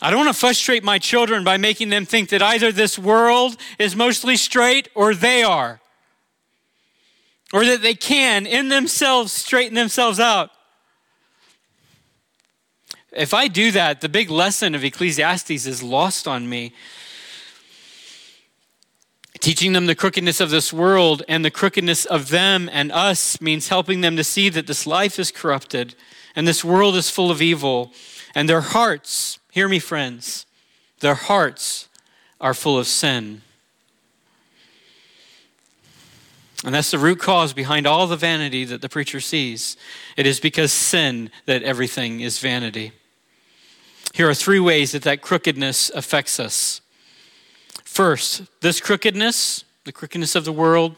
I 0.00 0.10
don't 0.10 0.24
want 0.24 0.34
to 0.34 0.38
frustrate 0.38 0.84
my 0.84 0.98
children 0.98 1.44
by 1.44 1.56
making 1.56 1.88
them 1.88 2.04
think 2.04 2.28
that 2.28 2.42
either 2.42 2.70
this 2.70 2.98
world 2.98 3.56
is 3.78 3.96
mostly 3.96 4.36
straight 4.36 4.88
or 4.94 5.14
they 5.14 5.42
are. 5.42 5.80
Or 7.52 7.64
that 7.64 7.82
they 7.82 7.94
can, 7.94 8.46
in 8.46 8.68
themselves, 8.68 9.32
straighten 9.32 9.74
themselves 9.74 10.20
out. 10.20 10.50
If 13.14 13.32
I 13.32 13.48
do 13.48 13.70
that, 13.70 14.00
the 14.00 14.08
big 14.08 14.30
lesson 14.30 14.74
of 14.74 14.84
Ecclesiastes 14.84 15.50
is 15.50 15.82
lost 15.82 16.26
on 16.26 16.48
me. 16.48 16.74
Teaching 19.40 19.72
them 19.72 19.86
the 19.86 19.94
crookedness 19.94 20.40
of 20.40 20.50
this 20.50 20.72
world 20.72 21.22
and 21.28 21.44
the 21.44 21.50
crookedness 21.50 22.04
of 22.06 22.30
them 22.30 22.68
and 22.72 22.90
us 22.92 23.40
means 23.40 23.68
helping 23.68 24.00
them 24.00 24.16
to 24.16 24.24
see 24.24 24.48
that 24.48 24.66
this 24.66 24.86
life 24.86 25.18
is 25.18 25.30
corrupted 25.30 25.94
and 26.34 26.48
this 26.48 26.64
world 26.64 26.96
is 26.96 27.10
full 27.10 27.30
of 27.30 27.42
evil 27.42 27.92
and 28.34 28.48
their 28.48 28.62
hearts 28.62 29.38
Hear 29.54 29.68
me, 29.68 29.78
friends. 29.78 30.46
Their 30.98 31.14
hearts 31.14 31.88
are 32.40 32.54
full 32.54 32.76
of 32.76 32.88
sin. 32.88 33.42
And 36.64 36.74
that's 36.74 36.90
the 36.90 36.98
root 36.98 37.20
cause 37.20 37.52
behind 37.52 37.86
all 37.86 38.08
the 38.08 38.16
vanity 38.16 38.64
that 38.64 38.82
the 38.82 38.88
preacher 38.88 39.20
sees. 39.20 39.76
It 40.16 40.26
is 40.26 40.40
because 40.40 40.72
sin 40.72 41.30
that 41.46 41.62
everything 41.62 42.18
is 42.18 42.40
vanity. 42.40 42.90
Here 44.14 44.30
are 44.30 44.34
three 44.34 44.60
ways 44.60 44.92
that 44.92 45.02
that 45.02 45.22
crookedness 45.22 45.90
affects 45.90 46.38
us. 46.38 46.80
First, 47.82 48.42
this 48.60 48.80
crookedness, 48.80 49.64
the 49.82 49.90
crookedness 49.90 50.36
of 50.36 50.44
the 50.44 50.52
world, 50.52 50.94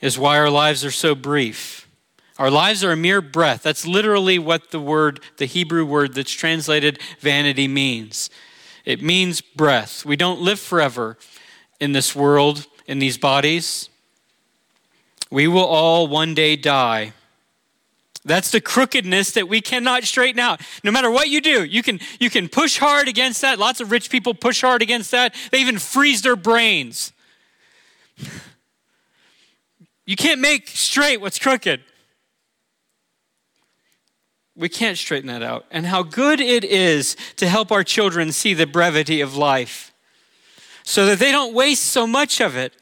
is 0.00 0.18
why 0.18 0.38
our 0.38 0.48
lives 0.48 0.86
are 0.86 0.90
so 0.90 1.14
brief. 1.14 1.86
Our 2.38 2.50
lives 2.50 2.82
are 2.82 2.92
a 2.92 2.96
mere 2.96 3.20
breath. 3.20 3.62
That's 3.62 3.86
literally 3.86 4.38
what 4.38 4.70
the 4.70 4.80
word, 4.80 5.20
the 5.36 5.44
Hebrew 5.44 5.84
word 5.84 6.14
that's 6.14 6.32
translated 6.32 6.98
vanity 7.20 7.68
means. 7.68 8.30
It 8.86 9.02
means 9.02 9.42
breath. 9.42 10.06
We 10.06 10.16
don't 10.16 10.40
live 10.40 10.58
forever 10.58 11.18
in 11.78 11.92
this 11.92 12.16
world, 12.16 12.68
in 12.86 13.00
these 13.00 13.18
bodies. 13.18 13.90
We 15.30 15.46
will 15.46 15.66
all 15.66 16.06
one 16.06 16.32
day 16.32 16.56
die. 16.56 17.12
That's 18.24 18.50
the 18.50 18.60
crookedness 18.60 19.32
that 19.32 19.48
we 19.48 19.60
cannot 19.60 20.04
straighten 20.04 20.40
out. 20.40 20.60
No 20.82 20.90
matter 20.90 21.10
what 21.10 21.28
you 21.28 21.40
do, 21.40 21.64
you 21.64 21.82
can, 21.82 22.00
you 22.18 22.30
can 22.30 22.48
push 22.48 22.78
hard 22.78 23.08
against 23.08 23.40
that. 23.42 23.58
Lots 23.58 23.80
of 23.80 23.90
rich 23.90 24.10
people 24.10 24.34
push 24.34 24.60
hard 24.60 24.82
against 24.82 25.10
that. 25.12 25.34
They 25.50 25.60
even 25.60 25.78
freeze 25.78 26.22
their 26.22 26.36
brains. 26.36 27.12
You 30.04 30.16
can't 30.16 30.40
make 30.40 30.68
straight 30.68 31.20
what's 31.20 31.38
crooked 31.38 31.82
we 34.58 34.68
can't 34.68 34.98
straighten 34.98 35.28
that 35.28 35.42
out. 35.42 35.64
And 35.70 35.86
how 35.86 36.02
good 36.02 36.40
it 36.40 36.64
is 36.64 37.16
to 37.36 37.48
help 37.48 37.70
our 37.70 37.84
children 37.84 38.32
see 38.32 38.54
the 38.54 38.66
brevity 38.66 39.20
of 39.20 39.36
life 39.36 39.94
so 40.82 41.06
that 41.06 41.20
they 41.20 41.30
don't 41.30 41.54
waste 41.54 41.84
so 41.84 42.06
much 42.06 42.40
of 42.40 42.56
it. 42.56 42.74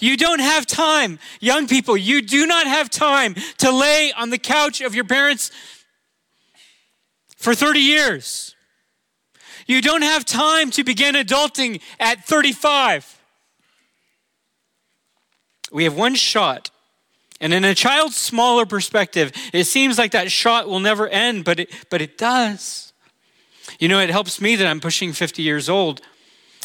You 0.00 0.16
don't 0.16 0.40
have 0.40 0.66
time, 0.66 1.18
young 1.40 1.66
people, 1.66 1.96
you 1.96 2.22
do 2.22 2.46
not 2.46 2.66
have 2.66 2.90
time 2.90 3.34
to 3.58 3.70
lay 3.70 4.12
on 4.16 4.30
the 4.30 4.38
couch 4.38 4.80
of 4.80 4.94
your 4.94 5.04
parents 5.04 5.50
for 7.36 7.54
30 7.54 7.80
years. 7.80 8.54
You 9.66 9.80
don't 9.80 10.02
have 10.02 10.24
time 10.24 10.70
to 10.72 10.84
begin 10.84 11.14
adulting 11.14 11.80
at 12.00 12.24
35. 12.24 13.18
We 15.72 15.84
have 15.84 15.96
one 15.96 16.16
shot 16.16 16.70
and 17.40 17.54
in 17.54 17.64
a 17.64 17.74
child's 17.74 18.16
smaller 18.16 18.66
perspective, 18.66 19.32
it 19.52 19.64
seems 19.64 19.96
like 19.96 20.12
that 20.12 20.30
shot 20.30 20.68
will 20.68 20.80
never 20.80 21.08
end, 21.08 21.44
but 21.44 21.60
it, 21.60 21.70
but 21.88 22.02
it 22.02 22.18
does. 22.18 22.92
You 23.78 23.88
know, 23.88 23.98
it 23.98 24.10
helps 24.10 24.40
me 24.40 24.56
that 24.56 24.66
I'm 24.66 24.80
pushing 24.80 25.12
50 25.12 25.42
years 25.42 25.68
old. 25.68 26.02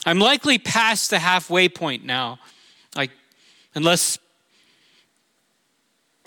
I'm 0.06 0.20
likely 0.20 0.58
past 0.58 1.10
the 1.10 1.20
halfway 1.20 1.70
point 1.70 2.04
now. 2.04 2.39
Unless 3.75 4.17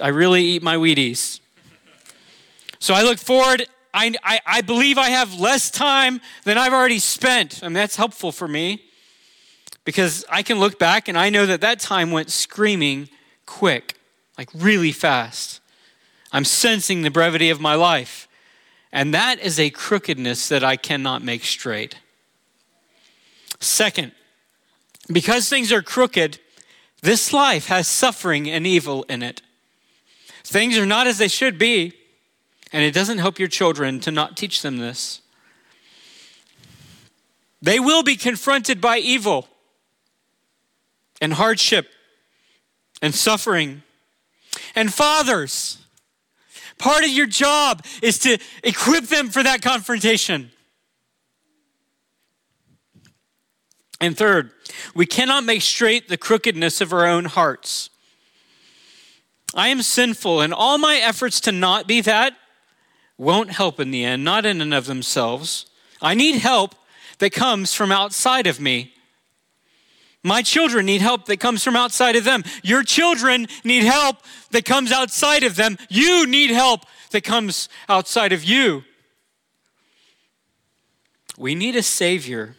I 0.01 0.09
really 0.09 0.43
eat 0.43 0.63
my 0.63 0.77
Wheaties. 0.77 1.41
So 2.79 2.95
I 2.95 3.03
look 3.03 3.19
forward. 3.19 3.67
I, 3.93 4.15
I, 4.23 4.41
I 4.47 4.61
believe 4.61 4.99
I 4.99 5.11
have 5.11 5.41
less 5.41 5.71
time 5.71 6.21
than 6.45 6.57
I've 6.59 6.73
already 6.73 7.01
spent. 7.01 7.61
I 7.63 7.67
mean, 7.67 7.75
that's 7.75 7.97
helpful 7.97 8.31
for 8.31 8.47
me 8.47 8.83
because 9.85 10.25
I 10.31 10.43
can 10.43 10.61
look 10.61 10.79
back 10.79 11.09
and 11.09 11.19
I 11.19 11.31
know 11.31 11.47
that 11.47 11.63
that 11.63 11.81
time 11.81 12.13
went 12.13 12.31
screaming 12.31 13.09
quick 13.47 13.97
like 14.37 14.51
really 14.55 14.93
fast. 14.93 15.61
I'm 16.31 16.45
sensing 16.45 17.03
the 17.03 17.11
brevity 17.11 17.51
of 17.51 17.61
my 17.61 17.75
life. 17.75 18.29
And 18.93 19.13
that 19.13 19.41
is 19.41 19.59
a 19.59 19.71
crookedness 19.71 20.49
that 20.49 20.63
I 20.63 20.77
cannot 20.77 21.23
make 21.23 21.45
straight. 21.45 21.97
Second, 23.61 24.13
because 25.13 25.49
things 25.49 25.73
are 25.73 25.83
crooked, 25.83 26.39
this 27.01 27.33
life 27.33 27.67
has 27.67 27.87
suffering 27.87 28.51
and 28.51 28.67
evil 28.67 29.05
in 29.09 29.23
it. 29.23 29.43
Things 30.45 30.77
are 30.79 30.87
not 30.87 31.07
as 31.07 31.19
they 31.19 31.29
should 31.29 31.59
be, 31.59 31.93
and 32.73 32.85
it 32.85 32.93
doesn't 32.93 33.19
help 33.19 33.39
your 33.39 33.49
children 33.49 34.01
to 34.01 34.11
not 34.11 34.37
teach 34.37 34.63
them 34.63 34.79
this. 34.79 35.21
They 37.61 37.81
will 37.81 38.03
be 38.03 38.17
confronted 38.17 38.81
by 38.81 38.99
evil 38.99 39.49
and 41.21 41.35
hardship 41.35 41.89
and 43.03 43.15
suffering 43.15 43.83
and 44.75 44.93
fathers, 44.93 45.79
part 46.79 47.05
of 47.05 47.11
your 47.11 47.27
job 47.27 47.85
is 48.03 48.19
to 48.21 48.39
equip 48.63 49.05
them 49.05 49.31
for 49.31 49.43
that 49.43 49.63
confrontation. 49.63 50.51
And 54.01 54.17
third, 54.17 54.53
we 54.95 55.07
cannot 55.07 55.45
make 55.45 55.63
straight 55.63 56.09
the 56.09 56.17
crookedness 56.17 56.81
of 56.81 56.93
our 56.93 57.07
own 57.07 57.25
hearts. 57.25 57.91
I 59.55 59.69
am 59.69 59.83
sinful, 59.83 60.41
and 60.41 60.55
all 60.55 60.79
my 60.79 60.97
efforts 60.97 61.41
to 61.41 61.53
not 61.53 61.87
be 61.87 62.01
that 62.03 62.35
won't 63.17 63.51
help 63.51 63.81
in 63.81 63.91
the 63.91 64.05
end, 64.05 64.23
not 64.25 64.47
in 64.47 64.61
and 64.61 64.73
of 64.73 64.87
themselves. 64.87 65.67
I 66.01 66.15
need 66.15 66.37
help 66.37 66.75
that 67.19 67.31
comes 67.31 67.75
from 67.75 67.91
outside 67.91 68.47
of 68.47 68.61
me. 68.61 68.93
My 70.23 70.43
children 70.43 70.87
need 70.87 71.01
help 71.01 71.27
that 71.27 71.41
comes 71.41 71.65
from 71.65 71.75
outside 71.75 72.15
of 72.15 72.25
them. 72.25 72.45
Your 72.63 72.83
children 72.83 73.47
need 73.65 73.85
help 73.85 74.19
that 74.51 74.65
comes 74.65 74.93
outside 74.93 75.43
of 75.43 75.57
them. 75.57 75.79
You 75.89 76.27
need 76.27 76.51
help 76.51 76.83
that 77.11 77.25
comes 77.25 77.69
outside 77.89 78.33
of 78.33 78.45
you. 78.45 78.85
We 81.37 81.55
need 81.55 81.77
a 81.77 81.83
Savior. 81.83 82.57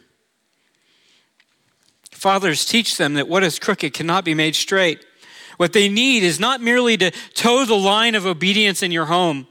Fathers, 2.20 2.66
teach 2.66 2.98
them 2.98 3.14
that 3.14 3.28
what 3.28 3.42
is 3.42 3.58
crooked 3.58 3.94
cannot 3.94 4.26
be 4.26 4.34
made 4.34 4.54
straight. 4.54 5.06
What 5.56 5.72
they 5.72 5.88
need 5.88 6.22
is 6.22 6.38
not 6.38 6.60
merely 6.60 6.98
to 6.98 7.12
toe 7.32 7.64
the 7.64 7.74
line 7.74 8.14
of 8.14 8.26
obedience 8.26 8.82
in 8.82 8.92
your 8.92 9.06
home 9.06 9.46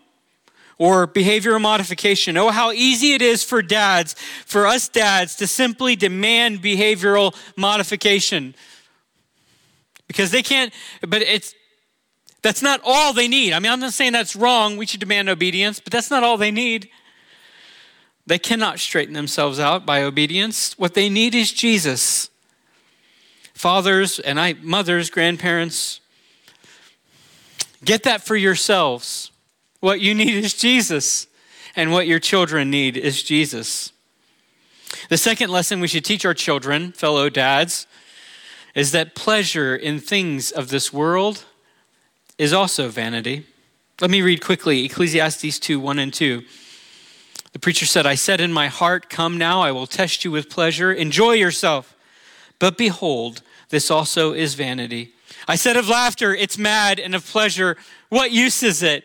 or 0.77 1.07
behavioral 1.07 1.59
modification. 1.59 2.37
Oh, 2.37 2.49
how 2.49 2.71
easy 2.71 3.13
it 3.13 3.23
is 3.23 3.43
for 3.43 3.63
dads, 3.63 4.13
for 4.45 4.67
us 4.67 4.87
dads, 4.87 5.35
to 5.37 5.47
simply 5.47 5.95
demand 5.95 6.61
behavioral 6.61 7.35
modification. 7.57 8.53
Because 10.05 10.29
they 10.29 10.43
can't, 10.43 10.71
but 11.01 11.23
it's, 11.23 11.55
that's 12.43 12.61
not 12.61 12.81
all 12.83 13.13
they 13.13 13.27
need. 13.27 13.53
I 13.53 13.57
mean, 13.57 13.71
I'm 13.71 13.79
not 13.79 13.93
saying 13.93 14.13
that's 14.13 14.35
wrong. 14.35 14.77
We 14.77 14.85
should 14.85 14.99
demand 14.99 15.27
obedience, 15.27 15.79
but 15.79 15.91
that's 15.91 16.11
not 16.11 16.23
all 16.23 16.37
they 16.37 16.51
need. 16.51 16.87
They 18.27 18.37
cannot 18.37 18.77
straighten 18.77 19.15
themselves 19.15 19.59
out 19.59 19.87
by 19.87 20.03
obedience. 20.03 20.77
What 20.77 20.93
they 20.93 21.09
need 21.09 21.33
is 21.33 21.51
Jesus. 21.51 22.29
Fathers 23.59 24.19
and 24.19 24.39
I, 24.39 24.53
mothers, 24.61 25.09
grandparents, 25.09 25.99
get 27.83 28.03
that 28.03 28.21
for 28.21 28.37
yourselves. 28.37 29.31
What 29.81 29.99
you 29.99 30.15
need 30.15 30.45
is 30.45 30.53
Jesus, 30.53 31.27
and 31.75 31.91
what 31.91 32.07
your 32.07 32.19
children 32.19 32.69
need 32.69 32.95
is 32.95 33.21
Jesus. 33.21 33.91
The 35.09 35.17
second 35.17 35.49
lesson 35.49 35.81
we 35.81 35.89
should 35.89 36.05
teach 36.05 36.23
our 36.23 36.33
children, 36.33 36.93
fellow 36.93 37.27
dads, 37.27 37.85
is 38.75 38.93
that 38.93 39.13
pleasure 39.13 39.75
in 39.75 39.99
things 39.99 40.51
of 40.51 40.69
this 40.69 40.93
world 40.93 41.43
is 42.37 42.53
also 42.53 42.87
vanity. 42.87 43.45
Let 43.99 44.09
me 44.09 44.21
read 44.21 44.41
quickly 44.41 44.85
Ecclesiastes 44.85 45.59
2 45.59 45.81
1 45.81 45.99
and 45.99 46.13
2. 46.13 46.43
The 47.51 47.59
preacher 47.59 47.85
said, 47.85 48.05
I 48.05 48.15
said 48.15 48.39
in 48.39 48.53
my 48.53 48.67
heart, 48.67 49.09
Come 49.09 49.37
now, 49.37 49.59
I 49.59 49.73
will 49.73 49.85
test 49.85 50.23
you 50.23 50.31
with 50.31 50.49
pleasure. 50.49 50.93
Enjoy 50.93 51.33
yourself. 51.33 51.93
But 52.57 52.77
behold, 52.77 53.41
this 53.69 53.89
also 53.89 54.33
is 54.33 54.55
vanity. 54.55 55.13
I 55.47 55.55
said 55.55 55.77
of 55.77 55.87
laughter, 55.87 56.33
it's 56.35 56.57
mad, 56.57 56.99
and 56.99 57.15
of 57.15 57.25
pleasure, 57.25 57.77
what 58.09 58.31
use 58.31 58.63
is 58.63 58.83
it? 58.83 59.03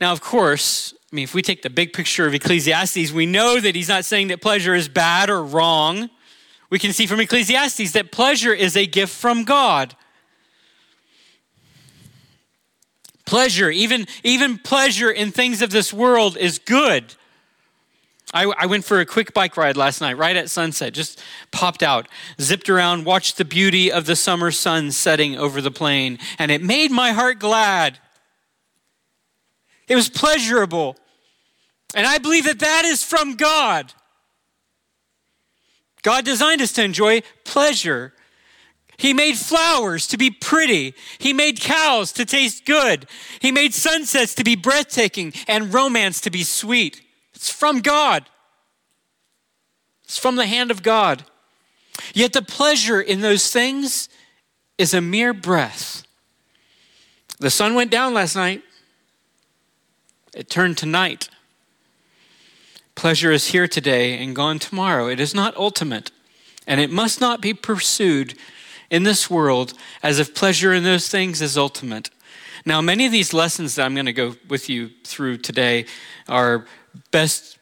Now, 0.00 0.12
of 0.12 0.20
course, 0.20 0.94
I 1.12 1.16
mean, 1.16 1.24
if 1.24 1.34
we 1.34 1.42
take 1.42 1.62
the 1.62 1.70
big 1.70 1.92
picture 1.92 2.26
of 2.26 2.34
Ecclesiastes, 2.34 3.12
we 3.12 3.26
know 3.26 3.60
that 3.60 3.74
he's 3.74 3.88
not 3.88 4.04
saying 4.04 4.28
that 4.28 4.40
pleasure 4.40 4.74
is 4.74 4.88
bad 4.88 5.30
or 5.30 5.42
wrong. 5.42 6.10
We 6.70 6.78
can 6.78 6.92
see 6.92 7.06
from 7.06 7.20
Ecclesiastes 7.20 7.92
that 7.92 8.10
pleasure 8.10 8.52
is 8.52 8.76
a 8.76 8.86
gift 8.86 9.14
from 9.14 9.44
God. 9.44 9.94
Pleasure, 13.24 13.70
even, 13.70 14.06
even 14.22 14.58
pleasure 14.58 15.10
in 15.10 15.30
things 15.30 15.62
of 15.62 15.70
this 15.70 15.92
world 15.92 16.36
is 16.36 16.58
good. 16.58 17.14
I, 18.34 18.52
I, 18.58 18.66
went 18.66 18.84
for 18.84 18.98
a 18.98 19.06
quick 19.06 19.32
bike 19.32 19.56
ride 19.56 19.76
last 19.76 20.00
night, 20.00 20.18
right 20.18 20.34
at 20.34 20.50
sunset, 20.50 20.92
just 20.92 21.22
popped 21.52 21.84
out, 21.84 22.08
zipped 22.40 22.68
around, 22.68 23.04
watched 23.04 23.38
the 23.38 23.44
beauty 23.44 23.92
of 23.92 24.06
the 24.06 24.16
summer 24.16 24.50
sun 24.50 24.90
setting 24.90 25.38
over 25.38 25.60
the 25.60 25.70
plain, 25.70 26.18
and 26.36 26.50
it 26.50 26.60
made 26.60 26.90
my 26.90 27.12
heart 27.12 27.38
glad. 27.38 28.00
It 29.86 29.94
was 29.94 30.08
pleasurable. 30.08 30.96
And 31.94 32.08
I 32.08 32.18
believe 32.18 32.46
that 32.46 32.58
that 32.58 32.84
is 32.84 33.04
from 33.04 33.36
God. 33.36 33.94
God 36.02 36.24
designed 36.24 36.60
us 36.60 36.72
to 36.72 36.82
enjoy 36.82 37.22
pleasure. 37.44 38.12
He 38.96 39.12
made 39.12 39.36
flowers 39.36 40.08
to 40.08 40.16
be 40.16 40.30
pretty. 40.30 40.94
He 41.18 41.32
made 41.32 41.60
cows 41.60 42.10
to 42.12 42.24
taste 42.24 42.64
good. 42.64 43.06
He 43.40 43.52
made 43.52 43.74
sunsets 43.74 44.34
to 44.34 44.44
be 44.44 44.56
breathtaking 44.56 45.34
and 45.46 45.72
romance 45.72 46.20
to 46.22 46.30
be 46.30 46.42
sweet. 46.42 47.03
It's 47.44 47.52
from 47.52 47.80
God, 47.80 48.24
it's 50.02 50.16
from 50.16 50.36
the 50.36 50.46
hand 50.46 50.70
of 50.70 50.82
God. 50.82 51.24
Yet 52.14 52.32
the 52.32 52.40
pleasure 52.40 53.02
in 53.02 53.20
those 53.20 53.50
things 53.50 54.08
is 54.78 54.94
a 54.94 55.02
mere 55.02 55.34
breath. 55.34 56.04
The 57.40 57.50
sun 57.50 57.74
went 57.74 57.90
down 57.90 58.14
last 58.14 58.34
night, 58.34 58.62
it 60.34 60.48
turned 60.48 60.78
to 60.78 60.86
night. 60.86 61.28
Pleasure 62.94 63.30
is 63.30 63.48
here 63.48 63.68
today 63.68 64.16
and 64.16 64.34
gone 64.34 64.58
tomorrow. 64.58 65.08
It 65.08 65.20
is 65.20 65.34
not 65.34 65.54
ultimate, 65.54 66.12
and 66.66 66.80
it 66.80 66.90
must 66.90 67.20
not 67.20 67.42
be 67.42 67.52
pursued 67.52 68.38
in 68.88 69.02
this 69.02 69.28
world 69.28 69.74
as 70.02 70.18
if 70.18 70.34
pleasure 70.34 70.72
in 70.72 70.82
those 70.82 71.08
things 71.08 71.42
is 71.42 71.58
ultimate. 71.58 72.08
Now, 72.64 72.80
many 72.80 73.04
of 73.04 73.12
these 73.12 73.34
lessons 73.34 73.74
that 73.74 73.84
I'm 73.84 73.92
going 73.92 74.06
to 74.06 74.14
go 74.14 74.36
with 74.48 74.70
you 74.70 74.92
through 75.04 75.36
today 75.36 75.84
are 76.26 76.64
best 77.10 77.58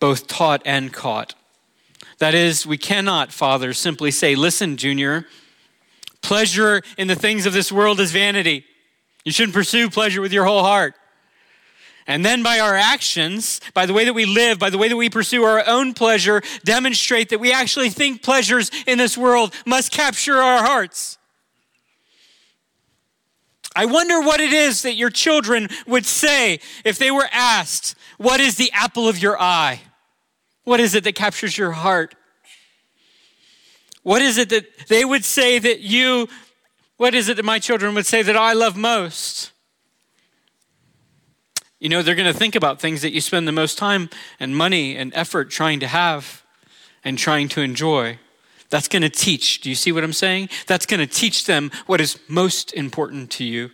both 0.00 0.26
taught 0.26 0.62
and 0.64 0.92
caught. 0.92 1.34
That 2.18 2.34
is, 2.34 2.66
we 2.66 2.78
cannot, 2.78 3.32
Father, 3.32 3.72
simply 3.72 4.10
say, 4.10 4.34
Listen, 4.34 4.76
Junior, 4.76 5.26
pleasure 6.22 6.82
in 6.96 7.08
the 7.08 7.14
things 7.14 7.46
of 7.46 7.52
this 7.52 7.70
world 7.72 8.00
is 8.00 8.12
vanity. 8.12 8.64
You 9.24 9.32
shouldn't 9.32 9.54
pursue 9.54 9.90
pleasure 9.90 10.20
with 10.20 10.32
your 10.32 10.44
whole 10.44 10.62
heart. 10.62 10.94
And 12.06 12.24
then 12.24 12.42
by 12.42 12.60
our 12.60 12.74
actions, 12.76 13.60
by 13.72 13.86
the 13.86 13.94
way 13.94 14.04
that 14.04 14.12
we 14.12 14.26
live, 14.26 14.58
by 14.58 14.68
the 14.68 14.76
way 14.76 14.88
that 14.88 14.96
we 14.96 15.08
pursue 15.08 15.44
our 15.44 15.66
own 15.66 15.94
pleasure, 15.94 16.42
demonstrate 16.62 17.30
that 17.30 17.40
we 17.40 17.50
actually 17.50 17.88
think 17.88 18.22
pleasures 18.22 18.70
in 18.86 18.98
this 18.98 19.16
world 19.16 19.54
must 19.64 19.90
capture 19.90 20.36
our 20.36 20.62
hearts. 20.62 21.16
I 23.74 23.86
wonder 23.86 24.20
what 24.20 24.40
it 24.40 24.52
is 24.52 24.82
that 24.82 24.94
your 24.94 25.10
children 25.10 25.68
would 25.86 26.06
say 26.06 26.60
if 26.84 26.98
they 26.98 27.10
were 27.10 27.28
asked, 27.32 27.96
What 28.18 28.40
is 28.40 28.56
the 28.56 28.70
apple 28.72 29.08
of 29.08 29.20
your 29.20 29.40
eye? 29.40 29.80
What 30.64 30.80
is 30.80 30.94
it 30.94 31.04
that 31.04 31.14
captures 31.14 31.56
your 31.58 31.72
heart? 31.72 32.14
What 34.02 34.22
is 34.22 34.38
it 34.38 34.50
that 34.50 34.66
they 34.88 35.04
would 35.04 35.24
say 35.24 35.58
that 35.58 35.80
you, 35.80 36.28
what 36.96 37.14
is 37.14 37.28
it 37.28 37.36
that 37.36 37.44
my 37.44 37.58
children 37.58 37.94
would 37.94 38.06
say 38.06 38.22
that 38.22 38.36
I 38.36 38.52
love 38.52 38.76
most? 38.76 39.50
You 41.80 41.88
know, 41.88 42.02
they're 42.02 42.14
going 42.14 42.32
to 42.32 42.38
think 42.38 42.54
about 42.54 42.80
things 42.80 43.02
that 43.02 43.12
you 43.12 43.20
spend 43.20 43.48
the 43.48 43.52
most 43.52 43.76
time 43.76 44.08
and 44.40 44.56
money 44.56 44.96
and 44.96 45.12
effort 45.14 45.50
trying 45.50 45.80
to 45.80 45.86
have 45.86 46.42
and 47.02 47.18
trying 47.18 47.48
to 47.48 47.60
enjoy. 47.60 48.18
That's 48.70 48.88
going 48.88 49.02
to 49.02 49.10
teach. 49.10 49.60
Do 49.60 49.68
you 49.68 49.74
see 49.74 49.92
what 49.92 50.04
I'm 50.04 50.12
saying? 50.12 50.48
That's 50.66 50.86
going 50.86 51.00
to 51.00 51.06
teach 51.06 51.46
them 51.46 51.70
what 51.86 52.00
is 52.00 52.18
most 52.28 52.72
important 52.72 53.30
to 53.32 53.44
you. 53.44 53.70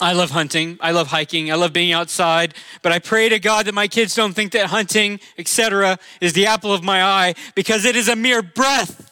I 0.00 0.12
love 0.12 0.30
hunting. 0.30 0.78
I 0.80 0.92
love 0.92 1.08
hiking. 1.08 1.52
I 1.52 1.56
love 1.56 1.72
being 1.72 1.92
outside. 1.92 2.54
But 2.82 2.92
I 2.92 2.98
pray 2.98 3.28
to 3.28 3.38
God 3.38 3.66
that 3.66 3.74
my 3.74 3.88
kids 3.88 4.14
don't 4.14 4.32
think 4.32 4.52
that 4.52 4.66
hunting, 4.66 5.20
etc., 5.36 5.98
is 6.20 6.32
the 6.32 6.46
apple 6.46 6.72
of 6.72 6.82
my 6.82 7.02
eye 7.02 7.34
because 7.54 7.84
it 7.84 7.96
is 7.96 8.08
a 8.08 8.16
mere 8.16 8.42
breath 8.42 9.10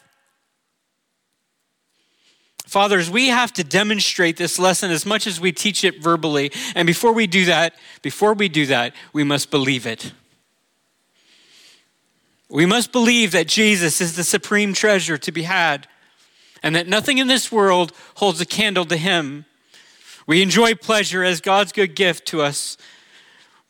Fathers, 2.68 3.08
we 3.08 3.28
have 3.28 3.50
to 3.54 3.64
demonstrate 3.64 4.36
this 4.36 4.58
lesson 4.58 4.90
as 4.90 5.06
much 5.06 5.26
as 5.26 5.40
we 5.40 5.52
teach 5.52 5.84
it 5.84 6.02
verbally. 6.02 6.52
And 6.74 6.86
before 6.86 7.14
we 7.14 7.26
do 7.26 7.46
that, 7.46 7.74
before 8.02 8.34
we 8.34 8.50
do 8.50 8.66
that, 8.66 8.94
we 9.14 9.24
must 9.24 9.50
believe 9.50 9.86
it. 9.86 10.12
We 12.50 12.66
must 12.66 12.92
believe 12.92 13.32
that 13.32 13.48
Jesus 13.48 14.02
is 14.02 14.16
the 14.16 14.24
supreme 14.24 14.74
treasure 14.74 15.16
to 15.16 15.32
be 15.32 15.44
had 15.44 15.88
and 16.62 16.76
that 16.76 16.86
nothing 16.86 17.16
in 17.16 17.26
this 17.26 17.50
world 17.50 17.92
holds 18.16 18.38
a 18.42 18.46
candle 18.46 18.84
to 18.84 18.98
him. 18.98 19.46
We 20.28 20.42
enjoy 20.42 20.74
pleasure 20.74 21.24
as 21.24 21.40
God's 21.40 21.72
good 21.72 21.96
gift 21.96 22.26
to 22.28 22.42
us. 22.42 22.76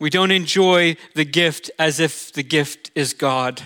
We 0.00 0.10
don't 0.10 0.32
enjoy 0.32 0.96
the 1.14 1.24
gift 1.24 1.70
as 1.78 2.00
if 2.00 2.32
the 2.32 2.42
gift 2.42 2.90
is 2.96 3.14
God. 3.14 3.62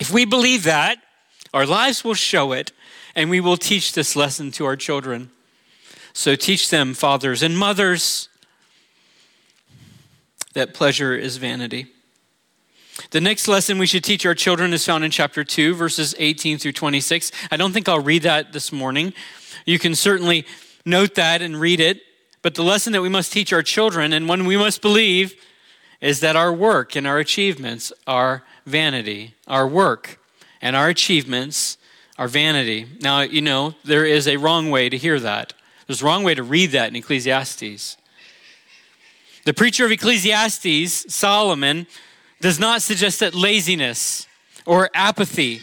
If 0.00 0.10
we 0.10 0.24
believe 0.24 0.64
that, 0.64 0.98
our 1.54 1.64
lives 1.64 2.02
will 2.02 2.14
show 2.14 2.50
it, 2.50 2.72
and 3.14 3.30
we 3.30 3.38
will 3.38 3.56
teach 3.56 3.92
this 3.92 4.16
lesson 4.16 4.50
to 4.52 4.64
our 4.64 4.74
children. 4.74 5.30
So 6.12 6.34
teach 6.34 6.70
them, 6.70 6.92
fathers 6.92 7.44
and 7.44 7.56
mothers, 7.56 8.28
that 10.54 10.74
pleasure 10.74 11.14
is 11.14 11.36
vanity. 11.36 11.86
The 13.10 13.20
next 13.20 13.46
lesson 13.46 13.78
we 13.78 13.86
should 13.86 14.02
teach 14.02 14.26
our 14.26 14.34
children 14.34 14.72
is 14.72 14.84
found 14.84 15.04
in 15.04 15.12
chapter 15.12 15.44
2, 15.44 15.74
verses 15.76 16.16
18 16.18 16.58
through 16.58 16.72
26. 16.72 17.30
I 17.52 17.56
don't 17.56 17.72
think 17.72 17.88
I'll 17.88 18.00
read 18.00 18.22
that 18.22 18.52
this 18.52 18.72
morning. 18.72 19.12
You 19.66 19.78
can 19.78 19.94
certainly 19.94 20.46
note 20.86 21.16
that 21.16 21.42
and 21.42 21.60
read 21.60 21.80
it. 21.80 22.00
But 22.40 22.54
the 22.54 22.62
lesson 22.62 22.92
that 22.92 23.02
we 23.02 23.08
must 23.08 23.32
teach 23.32 23.52
our 23.52 23.62
children 23.62 24.12
and 24.12 24.28
one 24.28 24.46
we 24.46 24.56
must 24.56 24.80
believe 24.80 25.34
is 26.00 26.20
that 26.20 26.36
our 26.36 26.52
work 26.52 26.94
and 26.94 27.06
our 27.06 27.18
achievements 27.18 27.92
are 28.06 28.44
vanity. 28.64 29.34
Our 29.48 29.66
work 29.66 30.20
and 30.62 30.76
our 30.76 30.88
achievements 30.88 31.76
are 32.18 32.28
vanity. 32.28 32.86
Now, 33.00 33.22
you 33.22 33.42
know, 33.42 33.74
there 33.84 34.06
is 34.06 34.28
a 34.28 34.36
wrong 34.36 34.70
way 34.70 34.88
to 34.88 34.96
hear 34.96 35.18
that. 35.20 35.52
There's 35.86 36.02
a 36.02 36.04
wrong 36.04 36.22
way 36.22 36.34
to 36.34 36.42
read 36.42 36.70
that 36.70 36.88
in 36.88 36.96
Ecclesiastes. 36.96 37.96
The 39.44 39.54
preacher 39.54 39.84
of 39.84 39.92
Ecclesiastes, 39.92 41.12
Solomon, 41.12 41.86
does 42.40 42.58
not 42.58 42.82
suggest 42.82 43.20
that 43.20 43.34
laziness 43.34 44.26
or 44.64 44.90
apathy 44.94 45.62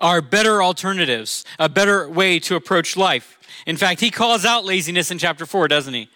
are 0.00 0.20
better 0.22 0.62
alternatives, 0.62 1.44
a 1.58 1.68
better 1.68 2.08
way 2.08 2.38
to 2.40 2.56
approach 2.56 2.96
life. 2.96 3.38
In 3.66 3.76
fact, 3.76 4.00
he 4.00 4.10
calls 4.10 4.44
out 4.44 4.64
laziness 4.64 5.10
in 5.10 5.18
chapter 5.18 5.44
4, 5.46 5.68
doesn't 5.68 5.94
he? 5.94 6.08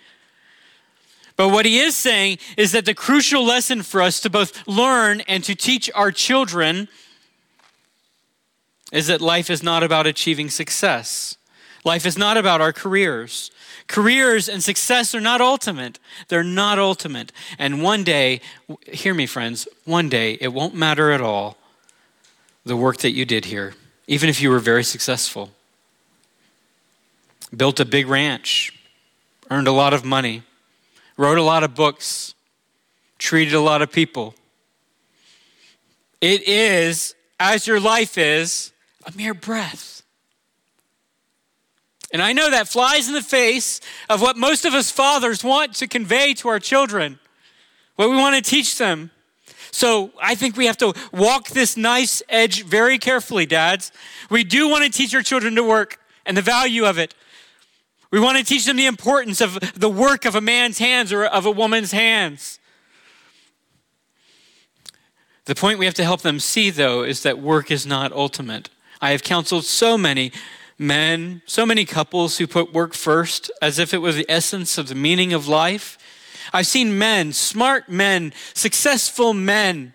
But 1.36 1.48
what 1.48 1.66
he 1.66 1.78
is 1.78 1.96
saying 1.96 2.38
is 2.56 2.72
that 2.72 2.84
the 2.84 2.94
crucial 2.94 3.44
lesson 3.44 3.82
for 3.82 4.00
us 4.00 4.20
to 4.20 4.30
both 4.30 4.66
learn 4.66 5.20
and 5.22 5.42
to 5.44 5.54
teach 5.54 5.90
our 5.94 6.12
children 6.12 6.88
is 8.92 9.08
that 9.08 9.20
life 9.20 9.50
is 9.50 9.62
not 9.62 9.82
about 9.82 10.06
achieving 10.06 10.48
success. 10.48 11.36
Life 11.84 12.06
is 12.06 12.16
not 12.16 12.36
about 12.36 12.60
our 12.60 12.72
careers. 12.72 13.50
Careers 13.88 14.48
and 14.48 14.62
success 14.62 15.14
are 15.14 15.20
not 15.20 15.40
ultimate. 15.40 15.98
They're 16.28 16.44
not 16.44 16.78
ultimate. 16.78 17.32
And 17.58 17.82
one 17.82 18.04
day, 18.04 18.40
hear 18.86 19.12
me, 19.12 19.26
friends, 19.26 19.66
one 19.84 20.08
day 20.08 20.38
it 20.40 20.48
won't 20.48 20.74
matter 20.74 21.10
at 21.10 21.20
all 21.20 21.58
the 22.64 22.76
work 22.76 22.98
that 22.98 23.12
you 23.12 23.24
did 23.24 23.46
here, 23.46 23.74
even 24.06 24.28
if 24.28 24.40
you 24.40 24.50
were 24.50 24.58
very 24.58 24.84
successful. 24.84 25.50
Built 27.54 27.78
a 27.80 27.84
big 27.84 28.08
ranch, 28.08 28.72
earned 29.50 29.68
a 29.68 29.72
lot 29.72 29.92
of 29.92 30.04
money 30.04 30.42
wrote 31.16 31.38
a 31.38 31.42
lot 31.42 31.64
of 31.64 31.74
books, 31.74 32.34
treated 33.18 33.54
a 33.54 33.60
lot 33.60 33.82
of 33.82 33.92
people. 33.92 34.34
It 36.20 36.46
is, 36.48 37.14
as 37.38 37.66
your 37.66 37.80
life 37.80 38.18
is, 38.18 38.72
a 39.06 39.12
mere 39.16 39.34
breath. 39.34 40.02
And 42.12 42.22
I 42.22 42.32
know 42.32 42.50
that 42.50 42.68
flies 42.68 43.08
in 43.08 43.14
the 43.14 43.22
face 43.22 43.80
of 44.08 44.22
what 44.22 44.36
most 44.36 44.64
of 44.64 44.72
us 44.72 44.90
fathers 44.90 45.42
want 45.42 45.74
to 45.76 45.86
convey 45.86 46.32
to 46.34 46.48
our 46.48 46.60
children, 46.60 47.18
what 47.96 48.08
we 48.08 48.16
want 48.16 48.36
to 48.36 48.50
teach 48.50 48.78
them. 48.78 49.10
So 49.74 50.12
I 50.22 50.36
think 50.36 50.56
we 50.56 50.66
have 50.66 50.76
to 50.76 50.94
walk 51.12 51.48
this 51.48 51.76
nice 51.76 52.22
edge 52.28 52.62
very 52.62 52.96
carefully, 52.96 53.44
dads. 53.44 53.90
We 54.30 54.44
do 54.44 54.68
want 54.68 54.84
to 54.84 54.90
teach 54.90 55.12
our 55.16 55.20
children 55.20 55.56
to 55.56 55.64
work 55.64 55.98
and 56.24 56.36
the 56.36 56.42
value 56.42 56.84
of 56.84 56.96
it. 56.96 57.12
We 58.12 58.20
want 58.20 58.38
to 58.38 58.44
teach 58.44 58.66
them 58.66 58.76
the 58.76 58.86
importance 58.86 59.40
of 59.40 59.58
the 59.74 59.90
work 59.90 60.26
of 60.26 60.36
a 60.36 60.40
man's 60.40 60.78
hands 60.78 61.12
or 61.12 61.24
of 61.24 61.44
a 61.44 61.50
woman's 61.50 61.90
hands. 61.90 62.60
The 65.46 65.56
point 65.56 65.80
we 65.80 65.86
have 65.86 65.94
to 65.94 66.04
help 66.04 66.20
them 66.20 66.38
see, 66.38 66.70
though, 66.70 67.02
is 67.02 67.24
that 67.24 67.40
work 67.40 67.72
is 67.72 67.84
not 67.84 68.12
ultimate. 68.12 68.70
I 69.00 69.10
have 69.10 69.24
counseled 69.24 69.64
so 69.64 69.98
many 69.98 70.30
men, 70.78 71.42
so 71.46 71.66
many 71.66 71.84
couples 71.84 72.38
who 72.38 72.46
put 72.46 72.72
work 72.72 72.94
first 72.94 73.50
as 73.60 73.80
if 73.80 73.92
it 73.92 73.98
was 73.98 74.14
the 74.14 74.26
essence 74.28 74.78
of 74.78 74.86
the 74.86 74.94
meaning 74.94 75.32
of 75.32 75.48
life. 75.48 75.98
I've 76.52 76.66
seen 76.66 76.98
men, 76.98 77.32
smart 77.32 77.88
men, 77.88 78.32
successful 78.52 79.32
men, 79.32 79.94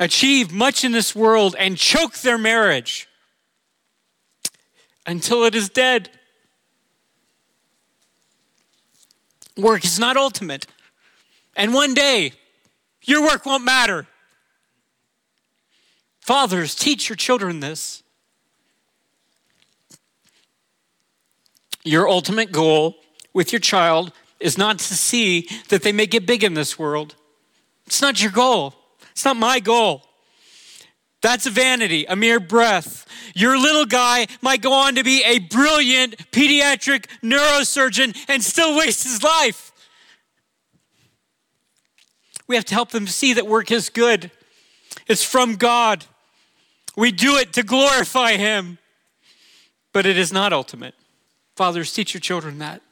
achieve 0.00 0.52
much 0.52 0.84
in 0.84 0.92
this 0.92 1.14
world 1.14 1.54
and 1.58 1.76
choke 1.76 2.18
their 2.18 2.38
marriage 2.38 3.08
until 5.06 5.44
it 5.44 5.54
is 5.54 5.68
dead. 5.68 6.10
Work 9.56 9.84
is 9.84 9.98
not 9.98 10.16
ultimate. 10.16 10.66
And 11.56 11.72
one 11.72 11.94
day, 11.94 12.32
your 13.02 13.22
work 13.22 13.46
won't 13.46 13.64
matter. 13.64 14.06
Fathers, 16.20 16.74
teach 16.74 17.08
your 17.08 17.16
children 17.16 17.60
this. 17.60 18.02
Your 21.84 22.08
ultimate 22.08 22.50
goal 22.50 22.96
with 23.34 23.52
your 23.52 23.60
child 23.60 24.10
is 24.40 24.58
not 24.58 24.78
to 24.78 24.94
see 24.94 25.48
that 25.68 25.82
they 25.82 25.92
may 25.92 26.06
get 26.06 26.26
big 26.26 26.44
in 26.44 26.54
this 26.54 26.78
world. 26.78 27.14
It's 27.86 28.02
not 28.02 28.22
your 28.22 28.32
goal. 28.32 28.74
It's 29.12 29.24
not 29.24 29.36
my 29.36 29.60
goal. 29.60 30.02
That's 31.22 31.46
a 31.46 31.50
vanity, 31.50 32.04
a 32.04 32.16
mere 32.16 32.38
breath. 32.38 33.06
Your 33.34 33.58
little 33.58 33.86
guy 33.86 34.26
might 34.42 34.60
go 34.60 34.72
on 34.72 34.96
to 34.96 35.04
be 35.04 35.22
a 35.24 35.38
brilliant 35.38 36.16
pediatric 36.30 37.06
neurosurgeon 37.22 38.16
and 38.28 38.42
still 38.42 38.76
waste 38.76 39.04
his 39.04 39.22
life. 39.22 39.72
We 42.46 42.56
have 42.56 42.64
to 42.66 42.74
help 42.74 42.90
them 42.90 43.06
see 43.06 43.32
that 43.32 43.46
work 43.46 43.70
is 43.70 43.88
good, 43.88 44.30
it's 45.06 45.24
from 45.24 45.56
God. 45.56 46.04
We 46.96 47.10
do 47.10 47.36
it 47.36 47.52
to 47.54 47.62
glorify 47.62 48.36
Him, 48.36 48.78
but 49.92 50.06
it 50.06 50.16
is 50.16 50.32
not 50.32 50.52
ultimate. 50.52 50.94
Fathers, 51.56 51.92
teach 51.92 52.14
your 52.14 52.20
children 52.20 52.58
that. 52.58 52.82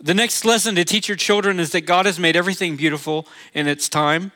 The 0.00 0.14
next 0.14 0.44
lesson 0.44 0.74
to 0.74 0.84
teach 0.84 1.08
your 1.08 1.16
children 1.16 1.60
is 1.60 1.72
that 1.72 1.82
God 1.82 2.06
has 2.06 2.18
made 2.18 2.36
everything 2.36 2.76
beautiful 2.76 3.26
in 3.54 3.66
its 3.66 3.88
time. 3.88 4.32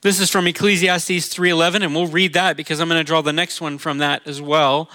This 0.00 0.20
is 0.20 0.30
from 0.30 0.46
Ecclesiastes 0.46 1.28
3:11 1.28 1.82
and 1.82 1.94
we'll 1.94 2.06
read 2.06 2.32
that 2.34 2.56
because 2.56 2.80
I'm 2.80 2.88
going 2.88 3.00
to 3.00 3.04
draw 3.04 3.20
the 3.20 3.32
next 3.32 3.60
one 3.60 3.78
from 3.78 3.98
that 3.98 4.26
as 4.26 4.40
well. 4.40 4.90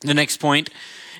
The 0.00 0.14
next 0.14 0.38
point. 0.38 0.70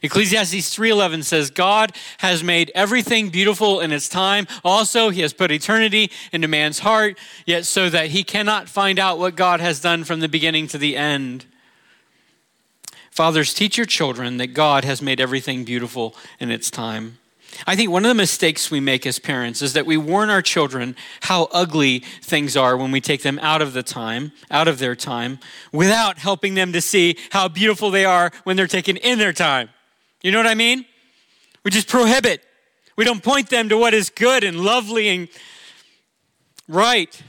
Ecclesiastes 0.02 0.74
3:11 0.76 1.24
says 1.24 1.50
God 1.50 1.92
has 2.18 2.44
made 2.44 2.70
everything 2.74 3.30
beautiful 3.30 3.80
in 3.80 3.92
its 3.92 4.08
time. 4.08 4.46
Also, 4.64 5.10
he 5.10 5.22
has 5.22 5.32
put 5.32 5.50
eternity 5.50 6.10
into 6.32 6.46
man's 6.46 6.80
heart, 6.80 7.18
yet 7.46 7.66
so 7.66 7.90
that 7.90 8.08
he 8.08 8.22
cannot 8.22 8.68
find 8.68 8.98
out 8.98 9.18
what 9.18 9.34
God 9.34 9.60
has 9.60 9.80
done 9.80 10.04
from 10.04 10.20
the 10.20 10.28
beginning 10.28 10.68
to 10.68 10.78
the 10.78 10.96
end. 10.96 11.46
Fathers, 13.10 13.52
teach 13.52 13.76
your 13.76 13.86
children 13.86 14.36
that 14.36 14.48
God 14.48 14.84
has 14.84 15.02
made 15.02 15.20
everything 15.20 15.64
beautiful 15.64 16.14
in 16.38 16.52
its 16.52 16.70
time. 16.70 17.18
I 17.66 17.76
think 17.76 17.90
one 17.90 18.04
of 18.04 18.08
the 18.08 18.14
mistakes 18.14 18.70
we 18.70 18.80
make 18.80 19.06
as 19.06 19.18
parents 19.18 19.62
is 19.62 19.72
that 19.72 19.86
we 19.86 19.96
warn 19.96 20.30
our 20.30 20.42
children 20.42 20.96
how 21.22 21.48
ugly 21.52 22.00
things 22.22 22.56
are 22.56 22.76
when 22.76 22.90
we 22.90 23.00
take 23.00 23.22
them 23.22 23.38
out 23.40 23.62
of 23.62 23.72
the 23.72 23.82
time, 23.82 24.32
out 24.50 24.68
of 24.68 24.78
their 24.78 24.94
time, 24.94 25.38
without 25.72 26.18
helping 26.18 26.54
them 26.54 26.72
to 26.72 26.80
see 26.80 27.16
how 27.30 27.48
beautiful 27.48 27.90
they 27.90 28.04
are 28.04 28.30
when 28.44 28.56
they're 28.56 28.66
taken 28.66 28.96
in 28.98 29.18
their 29.18 29.32
time. 29.32 29.68
You 30.22 30.32
know 30.32 30.38
what 30.38 30.46
I 30.46 30.54
mean? 30.54 30.84
We 31.64 31.70
just 31.70 31.88
prohibit. 31.88 32.42
We 32.96 33.04
don't 33.04 33.22
point 33.22 33.50
them 33.50 33.68
to 33.68 33.78
what 33.78 33.94
is 33.94 34.10
good 34.10 34.44
and 34.44 34.60
lovely 34.60 35.08
and 35.08 35.28
right. 36.68 37.22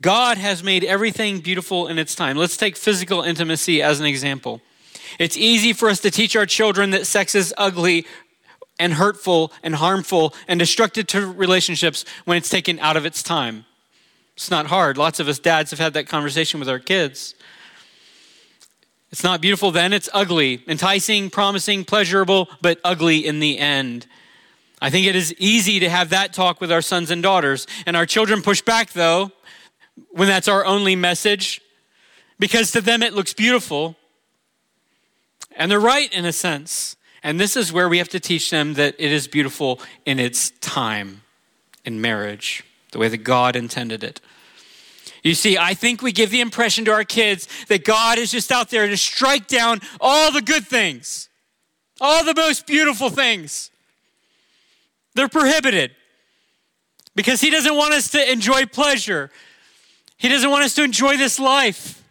God 0.00 0.38
has 0.38 0.62
made 0.62 0.84
everything 0.84 1.40
beautiful 1.40 1.86
in 1.88 1.98
its 1.98 2.14
time. 2.14 2.36
Let's 2.36 2.56
take 2.56 2.76
physical 2.76 3.22
intimacy 3.22 3.80
as 3.80 4.00
an 4.00 4.06
example. 4.06 4.60
It's 5.18 5.36
easy 5.36 5.72
for 5.72 5.88
us 5.88 6.00
to 6.00 6.10
teach 6.10 6.36
our 6.36 6.46
children 6.46 6.90
that 6.90 7.06
sex 7.06 7.34
is 7.34 7.54
ugly 7.56 8.06
and 8.78 8.94
hurtful 8.94 9.52
and 9.62 9.76
harmful 9.76 10.34
and 10.48 10.58
destructive 10.58 11.06
to 11.08 11.32
relationships 11.32 12.04
when 12.24 12.36
it's 12.36 12.48
taken 12.48 12.78
out 12.80 12.96
of 12.96 13.06
its 13.06 13.22
time. 13.22 13.64
It's 14.36 14.50
not 14.50 14.66
hard. 14.66 14.98
Lots 14.98 15.20
of 15.20 15.28
us 15.28 15.38
dads 15.38 15.70
have 15.70 15.78
had 15.78 15.94
that 15.94 16.08
conversation 16.08 16.58
with 16.58 16.68
our 16.68 16.80
kids. 16.80 17.34
It's 19.12 19.22
not 19.22 19.40
beautiful 19.40 19.70
then, 19.70 19.92
it's 19.92 20.08
ugly, 20.12 20.64
enticing, 20.66 21.30
promising, 21.30 21.84
pleasurable, 21.84 22.48
but 22.60 22.80
ugly 22.82 23.24
in 23.24 23.38
the 23.38 23.58
end. 23.58 24.08
I 24.82 24.90
think 24.90 25.06
it 25.06 25.14
is 25.14 25.32
easy 25.38 25.78
to 25.80 25.88
have 25.88 26.10
that 26.10 26.32
talk 26.32 26.60
with 26.60 26.72
our 26.72 26.82
sons 26.82 27.12
and 27.12 27.22
daughters. 27.22 27.68
And 27.86 27.96
our 27.96 28.06
children 28.06 28.42
push 28.42 28.60
back, 28.60 28.92
though, 28.92 29.30
when 30.10 30.26
that's 30.26 30.48
our 30.48 30.64
only 30.66 30.96
message, 30.96 31.60
because 32.40 32.72
to 32.72 32.80
them 32.80 33.02
it 33.02 33.14
looks 33.14 33.32
beautiful. 33.32 33.94
And 35.56 35.70
they're 35.70 35.78
right 35.78 36.12
in 36.12 36.24
a 36.24 36.32
sense. 36.32 36.96
And 37.24 37.40
this 37.40 37.56
is 37.56 37.72
where 37.72 37.88
we 37.88 37.98
have 37.98 38.10
to 38.10 38.20
teach 38.20 38.50
them 38.50 38.74
that 38.74 38.96
it 38.98 39.10
is 39.10 39.26
beautiful 39.26 39.80
in 40.04 40.20
its 40.20 40.50
time 40.60 41.22
in 41.82 42.00
marriage, 42.02 42.62
the 42.92 42.98
way 42.98 43.08
that 43.08 43.24
God 43.24 43.56
intended 43.56 44.04
it. 44.04 44.20
You 45.22 45.34
see, 45.34 45.56
I 45.56 45.72
think 45.72 46.02
we 46.02 46.12
give 46.12 46.30
the 46.30 46.42
impression 46.42 46.84
to 46.84 46.92
our 46.92 47.02
kids 47.02 47.48
that 47.68 47.82
God 47.82 48.18
is 48.18 48.30
just 48.30 48.52
out 48.52 48.68
there 48.68 48.86
to 48.86 48.96
strike 48.98 49.46
down 49.46 49.80
all 50.02 50.30
the 50.30 50.42
good 50.42 50.66
things, 50.66 51.30
all 51.98 52.24
the 52.24 52.34
most 52.34 52.66
beautiful 52.66 53.08
things. 53.08 53.70
They're 55.14 55.28
prohibited 55.28 55.92
because 57.16 57.40
He 57.40 57.48
doesn't 57.48 57.74
want 57.74 57.94
us 57.94 58.10
to 58.10 58.30
enjoy 58.30 58.66
pleasure, 58.66 59.30
He 60.18 60.28
doesn't 60.28 60.50
want 60.50 60.64
us 60.64 60.74
to 60.74 60.84
enjoy 60.84 61.16
this 61.16 61.38
life. 61.38 62.02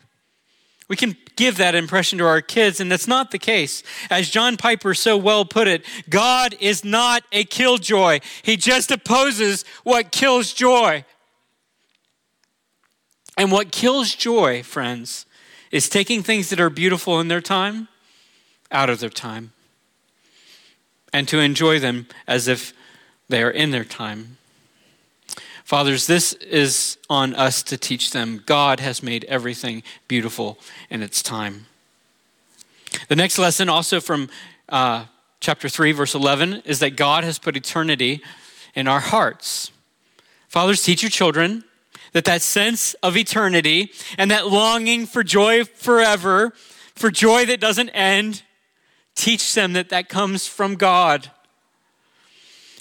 We 0.88 0.96
can 0.96 1.16
give 1.36 1.58
that 1.58 1.76
impression 1.76 2.20
to 2.20 2.26
our 2.26 2.42
kids, 2.42 2.80
and 2.80 2.92
that's 2.92 3.08
not 3.08 3.32
the 3.32 3.40
case. 3.40 3.84
As 4.10 4.30
John 4.30 4.58
Piper 4.58 4.94
so 4.94 5.18
well 5.18 5.46
put 5.46 5.68
it, 5.68 5.86
God 6.10 6.56
is 6.60 6.84
not 6.84 7.24
a 7.32 7.44
killjoy. 7.44 8.20
He 8.42 8.58
just 8.58 8.92
opposes 8.92 9.66
what 9.84 10.12
kills 10.12 10.54
joy. 10.54 11.06
And 13.38 13.52
what 13.52 13.72
kills 13.72 14.14
joy, 14.14 14.64
friends, 14.64 15.26
is 15.72 15.90
taking 15.90 16.22
things 16.22 16.50
that 16.50 16.60
are 16.60 16.70
beautiful 16.70 17.20
in 17.20 17.28
their 17.28 17.42
time 17.42 17.88
out 18.72 18.90
of 18.90 19.00
their 19.00 19.10
time 19.10 19.54
and 21.12 21.28
to 21.28 21.40
enjoy 21.40 21.80
them 21.80 22.08
as 22.28 22.48
if 22.48 22.74
they 23.30 23.42
are 23.44 23.52
in 23.52 23.72
their 23.72 23.86
time. 23.86 24.38
Fathers, 25.64 26.08
this 26.08 26.34
is 26.34 26.98
on 27.10 27.34
us 27.36 27.64
to 27.64 27.78
teach 27.78 28.12
them. 28.12 28.44
God 28.46 28.80
has 28.82 29.02
made 29.02 29.24
everything 29.26 29.82
beautiful 30.08 30.60
in 30.90 31.02
its 31.02 31.24
time. 31.24 31.68
The 33.08 33.16
next 33.16 33.38
lesson, 33.40 33.70
also 33.70 34.02
from 34.02 34.30
uh, 34.70 35.06
chapter 35.40 35.70
3, 35.70 35.94
verse 35.94 36.16
11, 36.16 36.64
is 36.66 36.80
that 36.80 36.98
God 36.98 37.24
has 37.24 37.40
put 37.40 37.56
eternity 37.56 38.22
in 38.76 38.88
our 38.88 39.00
hearts. 39.00 39.72
Fathers, 40.50 40.84
teach 40.84 41.02
your 41.02 41.10
children 41.10 41.64
that 42.12 42.26
that 42.26 42.42
sense 42.42 42.94
of 42.96 43.18
eternity 43.18 43.92
and 44.18 44.30
that 44.32 44.48
longing 44.48 45.06
for 45.06 45.24
joy 45.24 45.64
forever, 45.64 46.54
for 46.96 47.10
joy 47.10 47.46
that 47.46 47.60
doesn't 47.60 47.90
end, 47.90 48.44
teach 49.16 49.54
them 49.54 49.74
that 49.74 49.90
that 49.90 50.10
comes 50.10 50.48
from 50.48 50.76
God. 50.76 51.32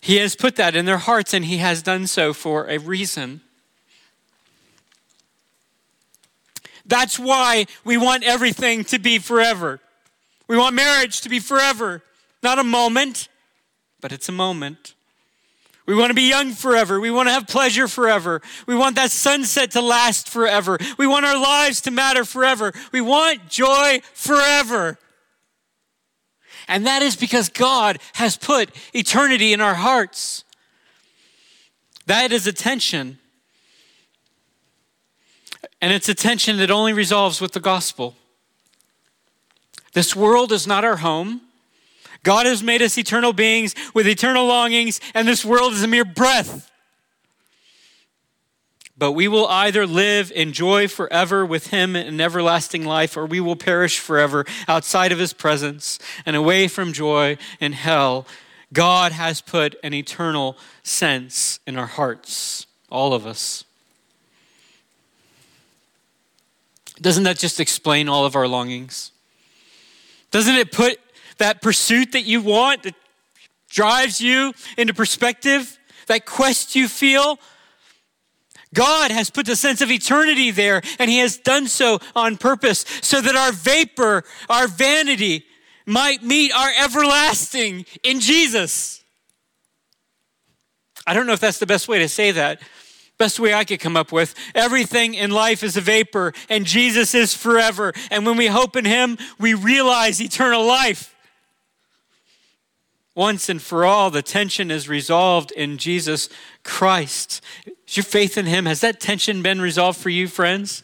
He 0.03 0.17
has 0.17 0.35
put 0.35 0.57
that 0.57 0.75
in 0.75 0.85
their 0.85 0.99
hearts, 0.99 1.33
and 1.33 1.45
He 1.45 1.59
has 1.59 1.81
done 1.81 2.09
so 2.09 2.35
for 2.35 2.69
a 2.69 2.77
reason. 2.77 3.41
That's 6.85 7.21
why 7.21 7.67
we 7.85 7.97
want 7.97 8.25
everything 8.25 8.83
to 8.87 8.99
be 8.99 9.21
forever. 9.21 9.79
We 10.49 10.59
want 10.59 10.75
marriage 10.75 11.21
to 11.21 11.29
be 11.29 11.39
forever, 11.39 12.03
not 12.43 12.59
a 12.59 12.65
moment, 12.65 13.29
but 14.01 14.11
it's 14.11 14.29
a 14.29 14.33
moment. 14.33 14.95
We 15.87 15.95
want 15.95 16.11
to 16.11 16.15
be 16.15 16.29
young 16.29 16.51
forever. 16.53 17.01
We 17.01 17.13
want 17.13 17.29
to 17.29 17.33
have 17.33 17.47
pleasure 17.47 17.87
forever. 17.87 18.43
We 18.67 18.75
want 18.75 18.97
that 18.97 19.13
sunset 19.13 19.71
to 19.73 19.81
last 19.81 20.29
forever. 20.29 20.79
We 20.99 21.07
want 21.07 21.27
our 21.27 21.41
lives 21.41 21.81
to 21.83 21.93
matter 21.93 22.25
forever. 22.25 22.73
We 22.91 23.01
want 23.01 23.49
joy 23.49 24.01
forever. 24.15 24.99
And 26.69 26.87
that 26.87 27.03
is 27.03 27.17
because 27.17 27.49
God 27.49 27.99
has 28.15 28.37
put 28.37 28.71
eternity 28.95 29.53
in 29.53 29.61
our 29.61 29.75
hearts. 29.75 30.45
That 32.07 32.33
is 32.33 32.47
attention. 32.47 33.19
And 35.81 35.93
it's 35.93 36.09
attention 36.09 36.57
that 36.59 36.71
only 36.71 36.93
resolves 36.93 37.41
with 37.41 37.53
the 37.53 37.61
gospel. 37.61 38.17
This 39.93 40.17
world 40.17 40.53
is 40.53 40.67
not 40.67 40.85
our 40.85 40.97
home. 40.97 41.43
God 42.23 42.47
has 42.47 42.63
made 42.63 42.83
us 42.83 42.97
eternal 42.97 43.33
beings 43.33 43.75
with 43.95 44.07
eternal 44.07 44.47
longings, 44.47 45.01
and 45.15 45.27
this 45.27 45.45
world 45.45 45.73
is 45.73 45.83
a 45.83 45.89
mere 45.89 46.05
breath. 46.05 46.72
But 49.03 49.15
we 49.15 49.27
will 49.27 49.49
either 49.49 49.85
live 49.85 50.31
in 50.31 50.53
joy 50.53 50.87
forever 50.87 51.45
with 51.45 51.71
Him 51.71 51.97
in 51.97 52.21
everlasting 52.21 52.85
life, 52.85 53.17
or 53.17 53.27
we 53.27 53.41
will 53.41 53.57
perish 53.57 53.99
forever 53.99 54.45
outside 54.69 55.11
of 55.11 55.19
His 55.19 55.33
presence 55.33 55.99
and 56.25 56.37
away 56.37 56.69
from 56.69 56.93
joy 56.93 57.37
in 57.59 57.73
hell. 57.73 58.29
God 58.73 59.11
has 59.11 59.41
put 59.41 59.75
an 59.83 59.93
eternal 59.93 60.57
sense 60.85 61.59
in 61.67 61.77
our 61.77 61.89
hearts, 61.89 62.69
all 62.91 63.13
of 63.13 63.27
us. 63.27 63.65
Doesn't 67.01 67.25
that 67.25 67.41
just 67.41 67.59
explain 67.59 68.09
all 68.09 68.25
of 68.25 68.37
our 68.37 68.47
longings? 68.47 69.11
Doesn't 70.31 70.55
it 70.55 70.71
put 70.71 71.01
that 71.39 71.61
pursuit 71.61 72.13
that 72.13 72.23
you 72.23 72.41
want, 72.41 72.85
that 72.85 72.95
drives 73.69 74.21
you 74.21 74.55
into 74.79 74.95
perspective, 74.95 75.77
that 76.07 76.25
quest 76.25 76.77
you 76.77 76.87
feel? 76.87 77.41
God 78.75 79.11
has 79.11 79.31
put 79.31 79.47
the 79.47 79.57
sense 79.57 79.81
of 79.81 79.91
eternity 79.91 80.51
there, 80.51 80.83
and 80.99 81.11
He 81.11 81.19
has 81.19 81.37
done 81.37 81.67
so 81.67 82.01
on 82.15 82.37
purpose 82.37 82.85
so 83.03 83.21
that 83.21 83.37
our 83.37 83.53
vapor, 83.53 84.25
our 84.49 84.67
vanity, 84.69 85.45
might 85.87 86.23
meet 86.23 86.53
our 86.53 86.71
everlasting 86.79 87.85
in 88.03 88.21
Jesus. 88.21 89.03
I 91.07 91.15
don't 91.15 91.27
know 91.27 91.33
if 91.33 91.41
that's 91.41 91.59
the 91.59 91.67
best 91.67 91.89
way 91.89 91.99
to 91.99 92.09
say 92.09 92.31
that. 92.33 92.61
Best 93.19 93.39
way 93.39 93.53
I 93.55 93.65
could 93.65 93.81
come 93.81 93.97
up 93.97 94.11
with. 94.11 94.35
Everything 94.55 95.15
in 95.15 95.31
life 95.31 95.63
is 95.63 95.77
a 95.77 95.81
vapor, 95.81 96.33
and 96.49 96.65
Jesus 96.65 97.15
is 97.15 97.35
forever. 97.35 97.93
And 98.11 98.25
when 98.25 98.37
we 98.37 98.47
hope 98.47 98.77
in 98.77 98.85
Him, 98.85 99.19
we 99.39 99.55
realize 99.55 100.21
eternal 100.21 100.65
life. 100.65 101.15
Once 103.15 103.49
and 103.49 103.61
for 103.61 103.85
all, 103.85 104.11
the 104.11 104.23
tension 104.23 104.71
is 104.71 104.89
resolved 104.89 105.53
in 105.53 105.77
Jesus 105.77 106.31
Christ. 106.65 107.43
Is 107.93 107.99
your 107.99 108.05
faith 108.05 108.39
in 108.39 108.47
Him, 108.47 108.65
has 108.65 108.81
that 108.81 109.01
tension 109.01 109.43
been 109.43 109.61
resolved 109.61 110.01
for 110.01 110.09
you, 110.09 110.27
friends? 110.27 110.83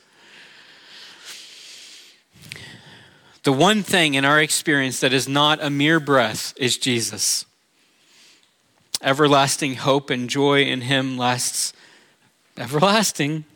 The 3.45 3.53
one 3.53 3.83
thing 3.83 4.13
in 4.13 4.27
our 4.27 4.39
experience 4.39 5.01
that 5.01 5.15
is 5.15 5.27
not 5.27 5.59
a 5.63 5.71
mere 5.71 6.01
breath 6.01 6.53
is 6.59 6.77
Jesus. 6.77 7.47
Everlasting 9.01 9.77
hope 9.77 10.11
and 10.11 10.29
joy 10.29 10.65
in 10.65 10.83
Him 10.83 11.17
lasts 11.17 11.73
everlasting. 12.59 13.47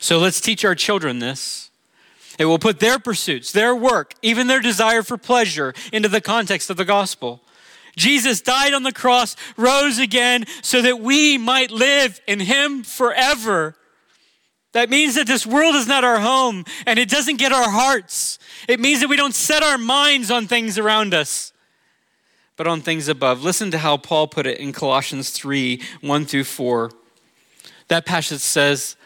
So 0.00 0.18
let's 0.18 0.40
teach 0.40 0.64
our 0.64 0.74
children 0.74 1.18
this. 1.18 1.68
It 2.38 2.46
will 2.46 2.58
put 2.58 2.80
their 2.80 2.98
pursuits, 2.98 3.52
their 3.52 3.76
work, 3.76 4.14
even 4.22 4.46
their 4.46 4.60
desire 4.60 5.02
for 5.02 5.18
pleasure 5.18 5.74
into 5.92 6.08
the 6.08 6.22
context 6.22 6.70
of 6.70 6.78
the 6.78 6.86
gospel. 6.86 7.41
Jesus 7.96 8.40
died 8.40 8.74
on 8.74 8.82
the 8.82 8.92
cross, 8.92 9.36
rose 9.56 9.98
again, 9.98 10.44
so 10.62 10.82
that 10.82 11.00
we 11.00 11.38
might 11.38 11.70
live 11.70 12.20
in 12.26 12.40
Him 12.40 12.82
forever. 12.82 13.74
That 14.72 14.88
means 14.88 15.16
that 15.16 15.26
this 15.26 15.46
world 15.46 15.74
is 15.74 15.86
not 15.86 16.02
our 16.02 16.18
home 16.18 16.64
and 16.86 16.98
it 16.98 17.10
doesn't 17.10 17.36
get 17.36 17.52
our 17.52 17.70
hearts. 17.70 18.38
It 18.68 18.80
means 18.80 19.00
that 19.00 19.08
we 19.08 19.16
don't 19.16 19.34
set 19.34 19.62
our 19.62 19.76
minds 19.76 20.30
on 20.30 20.46
things 20.46 20.78
around 20.78 21.12
us, 21.12 21.52
but 22.56 22.66
on 22.66 22.80
things 22.80 23.08
above. 23.08 23.42
Listen 23.42 23.70
to 23.70 23.78
how 23.78 23.98
Paul 23.98 24.28
put 24.28 24.46
it 24.46 24.58
in 24.58 24.72
Colossians 24.72 25.30
3 25.30 25.82
1 26.00 26.24
through 26.24 26.44
4. 26.44 26.90
That 27.88 28.06
passage 28.06 28.40
says, 28.40 28.96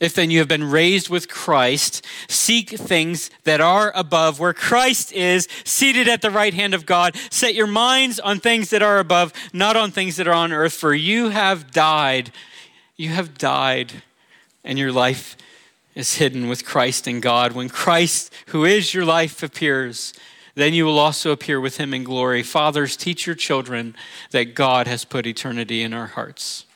if 0.00 0.14
then 0.14 0.30
you 0.30 0.38
have 0.38 0.48
been 0.48 0.70
raised 0.70 1.08
with 1.08 1.28
Christ, 1.28 2.06
seek 2.28 2.70
things 2.70 3.30
that 3.44 3.60
are 3.60 3.92
above, 3.96 4.38
where 4.38 4.54
Christ 4.54 5.12
is, 5.12 5.48
seated 5.64 6.08
at 6.08 6.22
the 6.22 6.30
right 6.30 6.54
hand 6.54 6.72
of 6.72 6.86
God. 6.86 7.16
Set 7.30 7.54
your 7.54 7.66
minds 7.66 8.20
on 8.20 8.38
things 8.38 8.70
that 8.70 8.82
are 8.82 8.98
above, 8.98 9.32
not 9.52 9.76
on 9.76 9.90
things 9.90 10.16
that 10.16 10.28
are 10.28 10.34
on 10.34 10.52
earth, 10.52 10.74
for 10.74 10.94
you 10.94 11.30
have 11.30 11.72
died. 11.72 12.30
You 12.96 13.08
have 13.10 13.38
died, 13.38 14.02
and 14.62 14.78
your 14.78 14.92
life 14.92 15.36
is 15.96 16.14
hidden 16.14 16.48
with 16.48 16.64
Christ 16.64 17.08
in 17.08 17.20
God. 17.20 17.52
When 17.52 17.68
Christ, 17.68 18.32
who 18.48 18.64
is 18.64 18.94
your 18.94 19.04
life, 19.04 19.42
appears, 19.42 20.14
then 20.54 20.74
you 20.74 20.84
will 20.84 20.98
also 20.98 21.32
appear 21.32 21.60
with 21.60 21.78
him 21.78 21.92
in 21.92 22.04
glory. 22.04 22.44
Fathers, 22.44 22.96
teach 22.96 23.26
your 23.26 23.34
children 23.34 23.96
that 24.30 24.54
God 24.54 24.86
has 24.86 25.04
put 25.04 25.26
eternity 25.26 25.82
in 25.82 25.92
our 25.92 26.06
hearts. 26.06 26.66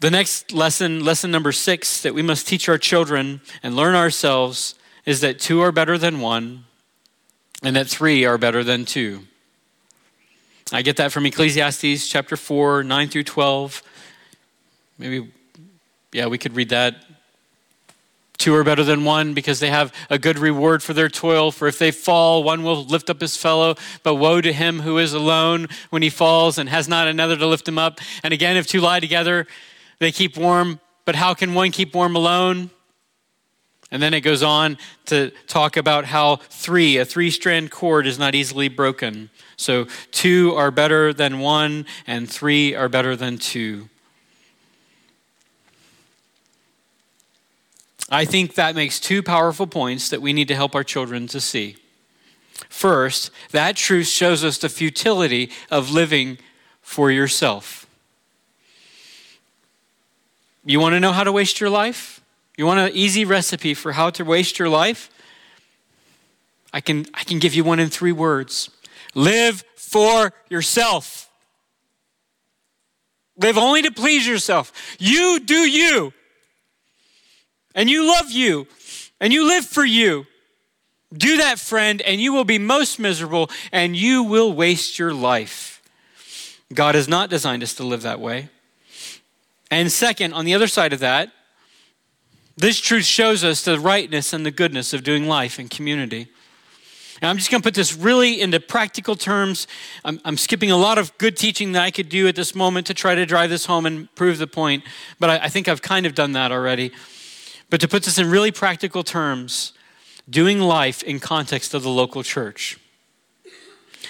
The 0.00 0.10
next 0.10 0.52
lesson, 0.52 1.04
lesson 1.04 1.30
number 1.30 1.52
six, 1.52 2.02
that 2.02 2.14
we 2.14 2.22
must 2.22 2.46
teach 2.46 2.68
our 2.68 2.78
children 2.78 3.40
and 3.62 3.76
learn 3.76 3.94
ourselves 3.94 4.74
is 5.06 5.20
that 5.20 5.38
two 5.38 5.60
are 5.60 5.72
better 5.72 5.96
than 5.96 6.20
one 6.20 6.64
and 7.62 7.76
that 7.76 7.88
three 7.88 8.24
are 8.24 8.38
better 8.38 8.62
than 8.62 8.84
two. 8.84 9.22
I 10.72 10.82
get 10.82 10.96
that 10.96 11.12
from 11.12 11.26
Ecclesiastes 11.26 12.08
chapter 12.08 12.36
4, 12.36 12.84
9 12.84 13.08
through 13.08 13.24
12. 13.24 13.82
Maybe, 14.98 15.30
yeah, 16.12 16.26
we 16.26 16.38
could 16.38 16.54
read 16.56 16.70
that. 16.70 17.04
Two 18.38 18.54
are 18.54 18.64
better 18.64 18.82
than 18.82 19.04
one 19.04 19.32
because 19.32 19.60
they 19.60 19.70
have 19.70 19.92
a 20.10 20.18
good 20.18 20.38
reward 20.38 20.82
for 20.82 20.92
their 20.92 21.08
toil. 21.08 21.50
For 21.50 21.68
if 21.68 21.78
they 21.78 21.90
fall, 21.90 22.42
one 22.42 22.62
will 22.62 22.84
lift 22.84 23.08
up 23.08 23.20
his 23.20 23.36
fellow. 23.36 23.76
But 24.02 24.16
woe 24.16 24.40
to 24.40 24.52
him 24.52 24.80
who 24.80 24.98
is 24.98 25.12
alone 25.12 25.68
when 25.90 26.02
he 26.02 26.10
falls 26.10 26.58
and 26.58 26.68
has 26.68 26.88
not 26.88 27.08
another 27.08 27.36
to 27.36 27.46
lift 27.46 27.68
him 27.68 27.78
up. 27.78 28.00
And 28.22 28.34
again, 28.34 28.56
if 28.56 28.66
two 28.66 28.80
lie 28.80 29.00
together, 29.00 29.46
they 29.98 30.12
keep 30.12 30.36
warm, 30.36 30.80
but 31.04 31.14
how 31.14 31.34
can 31.34 31.54
one 31.54 31.70
keep 31.70 31.94
warm 31.94 32.16
alone? 32.16 32.70
And 33.90 34.02
then 34.02 34.12
it 34.14 34.22
goes 34.22 34.42
on 34.42 34.78
to 35.06 35.30
talk 35.46 35.76
about 35.76 36.04
how 36.04 36.36
three, 36.36 36.96
a 36.96 37.04
three 37.04 37.30
strand 37.30 37.70
cord, 37.70 38.06
is 38.06 38.18
not 38.18 38.34
easily 38.34 38.68
broken. 38.68 39.30
So 39.56 39.86
two 40.10 40.52
are 40.56 40.70
better 40.70 41.12
than 41.12 41.38
one, 41.38 41.86
and 42.06 42.28
three 42.28 42.74
are 42.74 42.88
better 42.88 43.14
than 43.14 43.38
two. 43.38 43.88
I 48.10 48.24
think 48.24 48.54
that 48.54 48.74
makes 48.74 49.00
two 49.00 49.22
powerful 49.22 49.66
points 49.66 50.08
that 50.10 50.20
we 50.20 50.32
need 50.32 50.48
to 50.48 50.54
help 50.54 50.74
our 50.74 50.84
children 50.84 51.26
to 51.28 51.40
see. 51.40 51.76
First, 52.68 53.30
that 53.52 53.76
truth 53.76 54.06
shows 54.06 54.44
us 54.44 54.58
the 54.58 54.68
futility 54.68 55.50
of 55.70 55.90
living 55.90 56.38
for 56.82 57.10
yourself. 57.10 57.83
You 60.64 60.80
want 60.80 60.94
to 60.94 61.00
know 61.00 61.12
how 61.12 61.24
to 61.24 61.32
waste 61.32 61.60
your 61.60 61.70
life? 61.70 62.20
You 62.56 62.66
want 62.66 62.80
an 62.80 62.90
easy 62.94 63.24
recipe 63.24 63.74
for 63.74 63.92
how 63.92 64.10
to 64.10 64.24
waste 64.24 64.58
your 64.58 64.68
life? 64.68 65.10
I 66.72 66.80
can, 66.80 67.06
I 67.14 67.24
can 67.24 67.38
give 67.38 67.54
you 67.54 67.64
one 67.64 67.80
in 67.80 67.88
three 67.88 68.12
words 68.12 68.70
live 69.14 69.62
for 69.76 70.32
yourself. 70.48 71.30
Live 73.36 73.58
only 73.58 73.82
to 73.82 73.90
please 73.90 74.26
yourself. 74.26 74.72
You 74.98 75.40
do 75.40 75.68
you. 75.68 76.12
And 77.74 77.90
you 77.90 78.06
love 78.06 78.30
you. 78.30 78.66
And 79.20 79.32
you 79.32 79.46
live 79.46 79.64
for 79.64 79.84
you. 79.84 80.26
Do 81.12 81.36
that, 81.38 81.58
friend, 81.58 82.00
and 82.02 82.20
you 82.20 82.32
will 82.32 82.44
be 82.44 82.58
most 82.58 82.98
miserable 82.98 83.50
and 83.70 83.96
you 83.96 84.22
will 84.24 84.52
waste 84.52 84.98
your 84.98 85.12
life. 85.12 85.82
God 86.72 86.94
has 86.94 87.08
not 87.08 87.30
designed 87.30 87.62
us 87.62 87.74
to 87.74 87.84
live 87.84 88.02
that 88.02 88.20
way. 88.20 88.48
And 89.70 89.90
second, 89.90 90.32
on 90.32 90.44
the 90.44 90.54
other 90.54 90.66
side 90.66 90.92
of 90.92 91.00
that, 91.00 91.32
this 92.56 92.78
truth 92.80 93.04
shows 93.04 93.42
us 93.42 93.64
the 93.64 93.78
rightness 93.78 94.32
and 94.32 94.46
the 94.46 94.50
goodness 94.50 94.92
of 94.92 95.02
doing 95.02 95.26
life 95.26 95.58
in 95.58 95.68
community. 95.68 96.28
And 97.20 97.30
I'm 97.30 97.36
just 97.38 97.50
going 97.50 97.62
to 97.62 97.66
put 97.66 97.74
this 97.74 97.94
really 97.96 98.40
into 98.40 98.60
practical 98.60 99.16
terms. 99.16 99.66
I'm, 100.04 100.20
I'm, 100.24 100.36
skipping 100.36 100.70
a 100.70 100.76
lot 100.76 100.98
of 100.98 101.16
good 101.18 101.36
teaching 101.36 101.72
that 101.72 101.82
I 101.82 101.90
could 101.90 102.08
do 102.08 102.28
at 102.28 102.36
this 102.36 102.54
moment 102.54 102.86
to 102.88 102.94
try 102.94 103.14
to 103.14 103.24
drive 103.24 103.50
this 103.50 103.66
home 103.66 103.86
and 103.86 104.12
prove 104.14 104.38
the 104.38 104.46
point, 104.46 104.84
but 105.18 105.30
I, 105.30 105.38
I 105.44 105.48
think 105.48 105.68
I've 105.68 105.82
kind 105.82 106.06
of 106.06 106.14
done 106.14 106.32
that 106.32 106.52
already. 106.52 106.92
But 107.70 107.80
to 107.80 107.88
put 107.88 108.02
this 108.02 108.18
in 108.18 108.30
really 108.30 108.52
practical 108.52 109.02
terms, 109.02 109.72
doing 110.28 110.60
life 110.60 111.02
in 111.02 111.18
context 111.18 111.74
of 111.74 111.82
the 111.82 111.88
local 111.88 112.22
church 112.22 112.78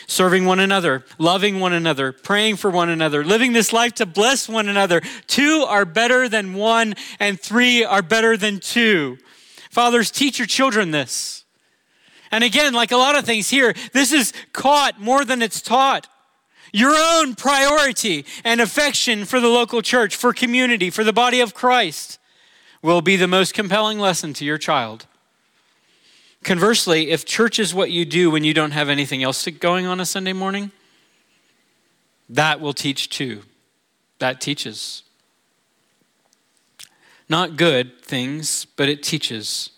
serving 0.07 0.45
one 0.45 0.61
another, 0.61 1.05
loving 1.19 1.61
one 1.61 1.73
another, 1.73 2.13
praying 2.13 2.57
for 2.57 2.71
one 2.71 2.89
another, 2.89 3.25
living 3.25 3.53
this 3.53 3.73
life 3.73 3.95
to 3.95 4.07
bless 4.07 4.49
one 4.49 4.69
another. 4.69 5.01
Two 5.27 5.65
are 5.69 5.85
better 5.85 6.29
than 6.29 6.55
one, 6.55 6.95
and 7.19 7.41
three 7.41 7.85
are 7.85 8.03
better 8.03 8.37
than 8.37 8.61
two. 8.61 9.19
Fathers, 9.71 10.11
teach 10.11 10.39
your 10.39 10.47
children 10.47 10.91
this. 10.91 11.45
And 12.31 12.43
again, 12.43 12.75
like 12.75 12.93
a 12.93 12.97
lot 12.97 13.17
of 13.17 13.25
things 13.25 13.51
here, 13.51 13.75
this 13.93 14.13
is 14.13 14.33
caught 14.53 15.01
more 15.01 15.25
than 15.25 15.43
it's 15.43 15.61
taught. 15.61 16.09
Your 16.73 16.97
own 16.97 17.37
priority 17.37 18.25
and 18.43 18.61
affection 18.61 19.25
for 19.25 19.39
the 19.39 19.49
local 19.49 19.83
church, 19.83 20.17
for 20.17 20.33
community, 20.33 20.91
for 20.91 21.05
the 21.05 21.13
body 21.13 21.41
of 21.41 21.55
Christ 21.55 22.19
will 22.83 23.01
be 23.01 23.17
the 23.17 23.29
most 23.29 23.55
compelling 23.55 23.99
lesson 23.99 24.35
to 24.35 24.45
your 24.45 24.59
child. 24.59 25.07
Conversely, 26.45 27.11
if 27.11 27.25
church 27.25 27.59
is 27.59 27.75
what 27.75 27.91
you 27.91 28.05
do 28.05 28.31
when 28.31 28.45
you 28.45 28.53
don't 28.53 28.73
have 28.73 28.91
anything 28.91 29.23
else 29.23 29.47
going 29.59 29.87
on 29.87 29.99
a 29.99 30.05
Sunday 30.05 30.35
morning, 30.35 30.71
that 32.29 32.61
will 32.61 32.75
teach 32.75 33.09
too. 33.09 33.43
That 34.19 34.43
teaches. 34.43 35.03
Not 37.31 37.57
good 37.57 38.03
things, 38.03 38.67
but 38.77 38.91
it 38.91 39.03
teaches. 39.03 39.71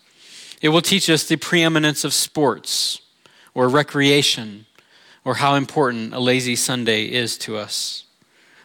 It 0.61 0.69
will 0.69 0.81
teach 0.81 1.09
us 1.09 1.23
the 1.23 1.37
preeminence 1.37 2.03
of 2.03 2.13
sports 2.13 2.99
or 3.53 3.69
recreation 3.69 4.65
or 5.23 5.35
how 5.35 5.55
important 5.55 6.13
a 6.13 6.19
lazy 6.19 6.57
Sunday 6.57 7.05
is 7.05 7.37
to 7.39 7.55
us. 7.55 8.03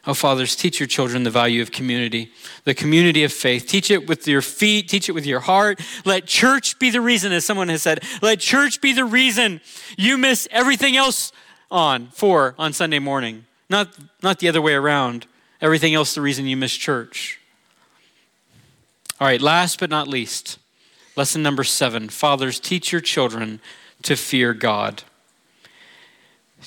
Oh, 0.05 0.15
fathers, 0.15 0.57
teach 0.57 0.81
your 0.81 0.89
children 0.89 1.23
the 1.23 1.31
value 1.31 1.63
of 1.63 1.71
community, 1.71 2.33
the 2.65 2.75
community 2.75 3.23
of 3.23 3.33
faith. 3.33 3.67
Teach 3.67 3.89
it 3.89 4.09
with 4.09 4.27
your 4.27 4.43
feet, 4.43 4.89
teach 4.89 5.09
it 5.09 5.13
with 5.13 5.25
your 5.25 5.39
heart. 5.39 5.81
Let 6.05 6.27
church 6.27 6.79
be 6.81 6.91
the 6.91 7.01
reason, 7.01 7.31
as 7.31 7.45
someone 7.45 7.69
has 7.69 7.83
said, 7.83 8.03
let 8.21 8.41
church 8.41 8.81
be 8.81 8.93
the 8.93 9.05
reason 9.05 9.61
you 9.97 10.19
miss 10.19 10.49
everything 10.51 10.97
else 10.97 11.31
on 11.71 12.09
for 12.09 12.57
on 12.59 12.73
Sunday 12.73 12.99
morning. 12.99 13.47
Not, 13.71 13.97
not 14.23 14.41
the 14.41 14.49
other 14.49 14.61
way 14.61 14.75
around. 14.75 15.27
Everything 15.61 15.95
else 15.95 16.15
the 16.15 16.21
reason 16.21 16.47
you 16.47 16.57
miss 16.57 16.77
church. 16.77 17.41
All 19.21 19.29
right, 19.29 19.41
last 19.41 19.79
but 19.79 19.89
not 19.89 20.09
least, 20.09 20.59
lesson 21.15 21.45
number 21.45 21.63
seven 21.63 22.09
Fathers, 22.09 22.59
teach 22.59 22.91
your 22.91 23.01
children 23.01 23.61
to 24.03 24.17
fear 24.17 24.53
God. 24.53 25.05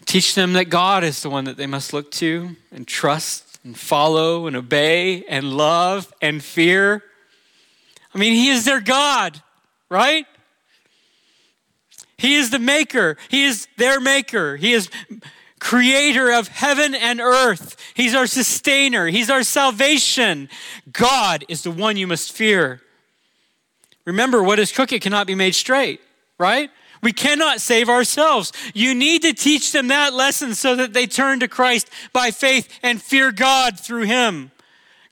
Teach 0.06 0.36
them 0.36 0.54
that 0.54 0.66
God 0.66 1.04
is 1.04 1.22
the 1.22 1.30
one 1.30 1.46
that 1.46 1.58
they 1.58 1.68
must 1.68 1.94
look 1.94 2.12
to 2.12 2.56
and 2.72 2.88
trust 2.88 3.60
and 3.64 3.78
follow 3.78 4.48
and 4.48 4.56
obey 4.56 5.24
and 5.26 5.54
love 5.54 6.14
and 6.22 6.44
fear. 6.44 7.04
I 8.14 8.18
mean, 8.18 8.34
He 8.34 8.50
is 8.50 8.66
their 8.66 8.82
God, 8.82 9.42
right? 9.90 10.26
He 12.18 12.36
is 12.36 12.50
the 12.50 12.60
maker. 12.60 13.18
He 13.30 13.44
is 13.44 13.68
their 13.78 14.00
maker. 14.00 14.56
He 14.56 14.74
is 14.74 14.90
creator 15.60 16.32
of 16.32 16.48
heaven 16.48 16.94
and 16.94 17.20
earth. 17.20 17.76
He's 17.94 18.14
our 18.14 18.28
sustainer. 18.28 19.08
He's 19.08 19.30
our 19.30 19.44
salvation. 19.44 20.50
God 20.92 21.44
is 21.50 21.64
the 21.64 21.72
one 21.72 21.98
you 21.98 22.08
must 22.08 22.32
fear. 22.32 22.82
Remember, 24.06 24.44
what 24.44 24.60
is 24.60 24.72
crooked 24.72 25.02
cannot 25.02 25.28
be 25.28 25.36
made 25.36 25.56
straight, 25.56 26.00
right? 26.38 26.70
We 27.06 27.14
cannot 27.14 27.62
save 27.62 27.88
ourselves. 27.88 28.52
You 28.74 28.96
need 28.96 29.22
to 29.22 29.32
teach 29.32 29.72
them 29.72 29.90
that 29.90 30.12
lesson 30.12 30.56
so 30.56 30.76
that 30.76 30.94
they 30.94 31.06
turn 31.06 31.40
to 31.42 31.48
Christ 31.48 31.88
by 32.12 32.32
faith 32.32 32.80
and 32.82 33.00
fear 33.00 33.32
God 33.32 33.80
through 33.80 34.06
Him. 34.06 34.50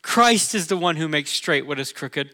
Christ 0.02 0.56
is 0.56 0.66
the 0.66 0.76
one 0.76 0.96
who 0.96 1.08
makes 1.08 1.30
straight 1.30 1.68
what 1.68 1.80
is 1.80 1.94
crooked. 1.94 2.32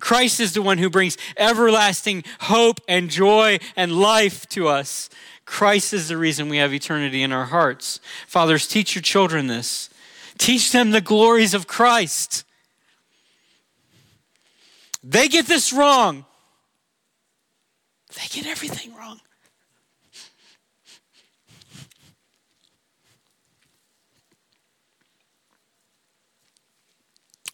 Christ 0.00 0.40
is 0.40 0.54
the 0.54 0.62
one 0.62 0.78
who 0.78 0.88
brings 0.88 1.18
everlasting 1.36 2.24
hope 2.40 2.80
and 2.88 3.10
joy 3.10 3.58
and 3.76 4.00
life 4.00 4.48
to 4.48 4.66
us. 4.68 5.10
Christ 5.44 5.92
is 5.92 6.08
the 6.08 6.16
reason 6.16 6.48
we 6.48 6.56
have 6.56 6.72
eternity 6.72 7.22
in 7.22 7.32
our 7.32 7.44
hearts. 7.44 8.00
Fathers, 8.26 8.66
teach 8.66 8.94
your 8.94 9.02
children 9.02 9.46
this. 9.46 9.90
Teach 10.38 10.72
them 10.72 10.90
the 10.90 11.02
glories 11.02 11.52
of 11.52 11.66
Christ. 11.66 12.44
They 15.02 15.28
get 15.28 15.48
this 15.48 15.70
wrong. 15.70 16.24
They 18.16 18.26
get 18.30 18.46
everything 18.46 18.94
wrong. 18.94 19.20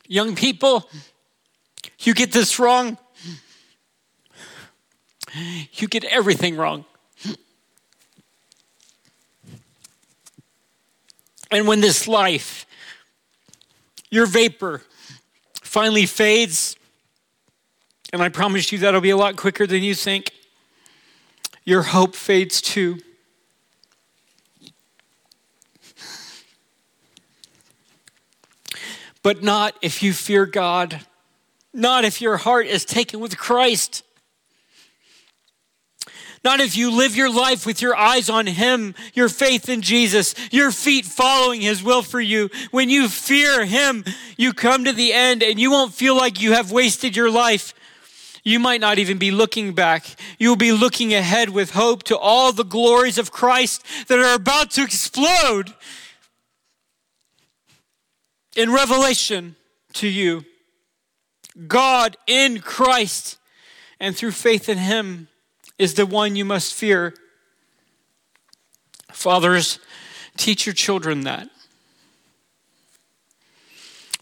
Young 0.07 0.35
people, 0.35 0.89
you 2.01 2.15
get 2.15 2.33
this 2.33 2.59
wrong. 2.59 2.99
You 5.75 5.87
get 5.87 6.05
everything 6.05 6.57
wrong. 6.57 6.85
And 11.53 11.67
when 11.67 11.81
this 11.81 12.09
life, 12.09 12.67
your 14.11 14.27
vapor, 14.27 14.83
finally 15.63 16.07
fades, 16.07 16.77
and 18.13 18.21
I 18.21 18.29
promise 18.29 18.73
you 18.73 18.79
that'll 18.79 19.01
be 19.01 19.11
a 19.11 19.17
lot 19.17 19.37
quicker 19.37 19.67
than 19.67 19.83
you 19.85 19.95
think 19.95 20.33
your 21.65 21.83
hope 21.83 22.15
fades 22.15 22.61
too. 22.61 22.99
But 29.23 29.43
not 29.43 29.75
if 29.83 30.03
you 30.03 30.13
fear 30.13 30.47
God, 30.47 31.01
not 31.75 32.05
if 32.05 32.21
your 32.21 32.39
heart 32.39 32.67
is 32.67 32.85
taken 32.85 33.21
with 33.21 33.37
Christ. 33.37 34.03
Not 36.43 36.61
if 36.61 36.75
you 36.75 36.91
live 36.91 37.15
your 37.15 37.31
life 37.31 37.67
with 37.67 37.83
your 37.83 37.95
eyes 37.95 38.31
on 38.31 38.47
Him, 38.47 38.95
your 39.13 39.29
faith 39.29 39.69
in 39.69 39.83
Jesus, 39.83 40.35
your 40.51 40.71
feet 40.71 41.05
following 41.05 41.61
His 41.61 41.83
will 41.83 42.01
for 42.01 42.21
you. 42.21 42.49
When 42.71 42.89
you 42.89 43.09
fear 43.09 43.67
Him, 43.67 44.05
you 44.39 44.55
come 44.55 44.85
to 44.85 44.93
the 44.93 45.13
end 45.13 45.43
and 45.43 45.61
you 45.61 45.71
won't 45.71 45.93
feel 45.93 46.17
like 46.17 46.41
you 46.41 46.53
have 46.53 46.73
wasted 46.73 47.15
your 47.15 47.31
life. 47.31 47.75
You 48.43 48.59
might 48.59 48.81
not 48.81 48.99
even 48.99 49.19
be 49.19 49.31
looking 49.31 49.75
back. 49.75 50.07
You'll 50.39 50.57
be 50.57 50.73
looking 50.73 51.13
ahead 51.13 51.51
with 51.51 51.73
hope 51.73 52.03
to 52.05 52.17
all 52.17 52.53
the 52.53 52.65
glories 52.65 53.19
of 53.19 53.31
Christ 53.31 53.85
that 54.09 54.19
are 54.19 54.35
about 54.35 54.71
to 54.73 54.83
explode 54.83 55.75
in 58.57 58.73
revelation 58.73 59.57
to 59.95 60.09
you. 60.09 60.45
God 61.67 62.17
in 62.27 62.61
Christ 62.61 63.39
and 63.99 64.17
through 64.17 64.33
faith 64.33 64.69
in 64.69 64.79
Him 64.79 65.29
is 65.79 65.95
the 65.95 66.07
one 66.07 66.37
you 66.37 66.45
must 66.45 66.73
fear. 66.73 67.15
Fathers, 69.13 69.79
teach 70.37 70.67
your 70.67 70.75
children 70.75 71.23
that. 71.23 71.49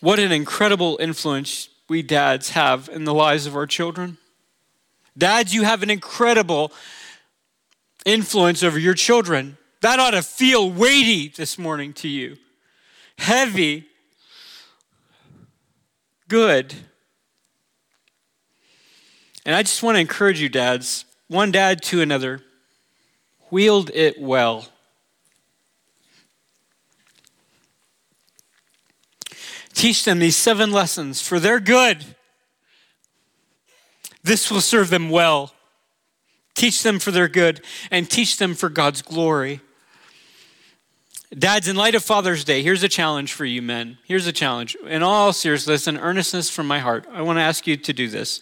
What 0.00 0.18
an 0.18 0.32
incredible 0.32 0.96
influence 1.00 1.67
we 1.88 2.02
dads 2.02 2.50
have 2.50 2.88
in 2.92 3.04
the 3.04 3.14
lives 3.14 3.46
of 3.46 3.56
our 3.56 3.66
children. 3.66 4.18
Dads, 5.16 5.54
you 5.54 5.64
have 5.64 5.82
an 5.82 5.90
incredible 5.90 6.72
influence 8.04 8.62
over 8.62 8.78
your 8.78 8.94
children. 8.94 9.56
That 9.80 9.98
ought 9.98 10.12
to 10.12 10.22
feel 10.22 10.70
weighty 10.70 11.28
this 11.28 11.58
morning 11.58 11.92
to 11.94 12.08
you. 12.08 12.36
Heavy, 13.18 13.86
good. 16.28 16.74
And 19.44 19.56
I 19.56 19.62
just 19.62 19.82
want 19.82 19.96
to 19.96 20.00
encourage 20.00 20.40
you, 20.40 20.48
dads, 20.48 21.04
one 21.26 21.50
dad 21.50 21.82
to 21.84 22.00
another, 22.02 22.42
wield 23.50 23.90
it 23.94 24.20
well. 24.20 24.68
Teach 29.74 30.04
them 30.04 30.18
these 30.18 30.36
seven 30.36 30.72
lessons 30.72 31.20
for 31.20 31.38
their 31.38 31.60
good. 31.60 32.04
This 34.22 34.50
will 34.50 34.60
serve 34.60 34.90
them 34.90 35.10
well. 35.10 35.52
Teach 36.54 36.82
them 36.82 36.98
for 36.98 37.10
their 37.10 37.28
good 37.28 37.60
and 37.90 38.10
teach 38.10 38.36
them 38.36 38.54
for 38.54 38.68
God's 38.68 39.02
glory. 39.02 39.60
Dads, 41.36 41.68
in 41.68 41.76
light 41.76 41.94
of 41.94 42.02
Father's 42.02 42.42
Day, 42.42 42.62
here's 42.62 42.82
a 42.82 42.88
challenge 42.88 43.34
for 43.34 43.44
you 43.44 43.60
men. 43.60 43.98
Here's 44.06 44.26
a 44.26 44.32
challenge. 44.32 44.76
In 44.86 45.02
all 45.02 45.32
seriousness 45.32 45.86
and 45.86 45.98
earnestness 45.98 46.48
from 46.48 46.66
my 46.66 46.78
heart, 46.78 47.06
I 47.12 47.20
want 47.20 47.36
to 47.36 47.42
ask 47.42 47.66
you 47.66 47.76
to 47.76 47.92
do 47.92 48.08
this. 48.08 48.40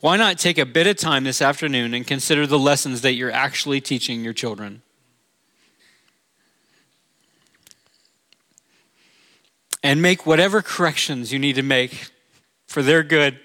Why 0.00 0.16
not 0.16 0.38
take 0.38 0.58
a 0.58 0.66
bit 0.66 0.86
of 0.86 0.96
time 0.96 1.24
this 1.24 1.42
afternoon 1.42 1.92
and 1.92 2.06
consider 2.06 2.46
the 2.46 2.58
lessons 2.58 3.00
that 3.00 3.14
you're 3.14 3.32
actually 3.32 3.80
teaching 3.80 4.22
your 4.22 4.32
children? 4.32 4.82
And 9.84 10.00
make 10.00 10.24
whatever 10.24 10.62
corrections 10.62 11.30
you 11.30 11.38
need 11.38 11.56
to 11.56 11.62
make 11.62 12.10
for 12.66 12.82
their 12.82 13.02
good 13.02 13.38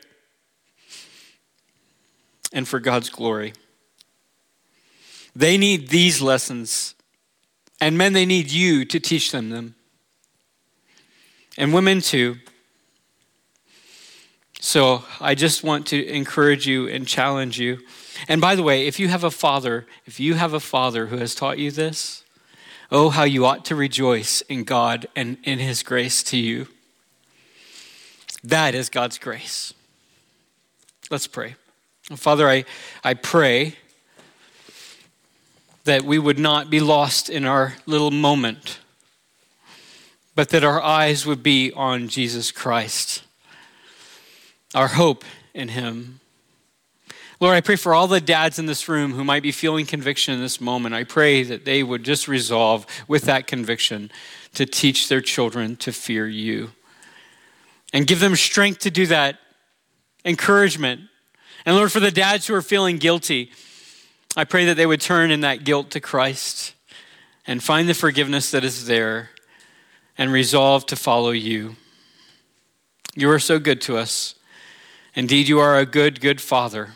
and 2.54 2.66
for 2.66 2.80
God's 2.80 3.10
glory. 3.10 3.54
They 5.36 5.58
need 5.58 5.90
these 5.90 6.22
lessons, 6.22 6.96
and 7.80 7.98
men, 7.98 8.14
they 8.14 8.26
need 8.26 8.52
you 8.52 8.86
to 8.86 9.00
teach 9.00 9.32
them 9.32 9.50
them. 9.50 9.76
And 11.58 11.74
women 11.74 12.00
too. 12.00 12.38
So 14.62 15.04
I 15.20 15.36
just 15.36 15.64
want 15.64 15.88
to 15.88 16.06
encourage 16.08 16.66
you 16.66 16.88
and 16.88 17.06
challenge 17.06 17.60
you. 17.60 17.80
And 18.30 18.40
by 18.40 18.56
the 18.56 18.64
way, 18.64 18.88
if 18.88 18.98
you 19.00 19.10
have 19.10 19.26
a 19.26 19.32
father, 19.32 19.86
if 20.06 20.20
you 20.20 20.36
have 20.36 20.54
a 20.54 20.60
father 20.60 21.08
who 21.08 21.18
has 21.18 21.36
taught 21.36 21.58
you 21.58 21.70
this, 21.70 22.24
Oh, 22.92 23.10
how 23.10 23.24
you 23.24 23.46
ought 23.46 23.66
to 23.66 23.76
rejoice 23.76 24.42
in 24.42 24.64
God 24.64 25.06
and 25.16 25.38
in 25.44 25.60
His 25.60 25.84
grace 25.84 26.24
to 26.24 26.38
you. 26.38 26.68
That 28.44 28.74
is 28.74 28.90
God's 28.90 29.20
grace. 29.20 29.74
Let's 31.12 31.28
pray. 31.28 31.56
Father, 32.16 32.50
I, 32.50 32.66
I 33.04 33.14
pray 33.14 33.76
that 35.84 36.02
we 36.04 36.18
would 36.18 36.40
not 36.40 36.72
be 36.72 36.80
lost 36.80 37.30
in 37.30 37.46
our 37.46 37.76
little 37.86 38.10
moment, 38.10 38.80
but 40.34 40.50
that 40.50 40.64
our 40.64 40.82
eyes 40.82 41.28
would 41.28 41.44
be 41.44 41.72
on 41.74 42.08
Jesus 42.08 42.52
Christ, 42.52 43.22
our 44.74 44.88
hope 44.88 45.24
in 45.54 45.70
Him. 45.70 46.19
Lord, 47.42 47.56
I 47.56 47.62
pray 47.62 47.78
for 47.78 47.94
all 47.94 48.08
the 48.08 48.20
dads 48.20 48.60
in 48.60 48.66
this 48.66 48.90
room 48.90 49.14
who 49.14 49.24
might 49.24 49.44
be 49.44 49.54
feeling 49.54 49.86
conviction 49.86 50.34
in 50.34 50.42
this 50.42 50.60
moment. 50.60 50.94
I 50.94 51.06
pray 51.06 51.42
that 51.44 51.64
they 51.64 51.84
would 51.84 52.04
just 52.04 52.28
resolve 52.28 52.86
with 53.08 53.24
that 53.24 53.48
conviction 53.48 54.12
to 54.56 54.66
teach 54.66 55.08
their 55.08 55.22
children 55.22 55.78
to 55.78 55.94
fear 55.94 56.28
you 56.28 56.72
and 57.94 58.06
give 58.06 58.20
them 58.20 58.36
strength 58.36 58.80
to 58.80 58.92
do 58.92 59.06
that, 59.08 59.40
encouragement. 60.26 61.02
And 61.66 61.78
Lord, 61.78 61.94
for 61.94 62.02
the 62.02 62.12
dads 62.12 62.46
who 62.46 62.56
are 62.56 62.62
feeling 62.62 62.98
guilty, 62.98 63.52
I 64.36 64.44
pray 64.44 64.66
that 64.66 64.76
they 64.76 64.86
would 64.86 65.02
turn 65.02 65.32
in 65.32 65.42
that 65.42 65.64
guilt 65.64 65.92
to 65.92 66.02
Christ 66.02 66.74
and 67.48 67.64
find 67.64 67.88
the 67.88 67.94
forgiveness 67.94 68.52
that 68.52 68.66
is 68.66 68.86
there 68.86 69.30
and 70.18 70.32
resolve 70.34 70.86
to 70.88 70.98
follow 70.98 71.32
you. 71.32 71.78
You 73.16 73.30
are 73.32 73.40
so 73.40 73.60
good 73.60 73.80
to 73.82 73.96
us. 73.96 74.36
Indeed, 75.16 75.48
you 75.48 75.60
are 75.60 75.80
a 75.80 75.86
good, 75.86 76.20
good 76.20 76.42
Father. 76.42 76.96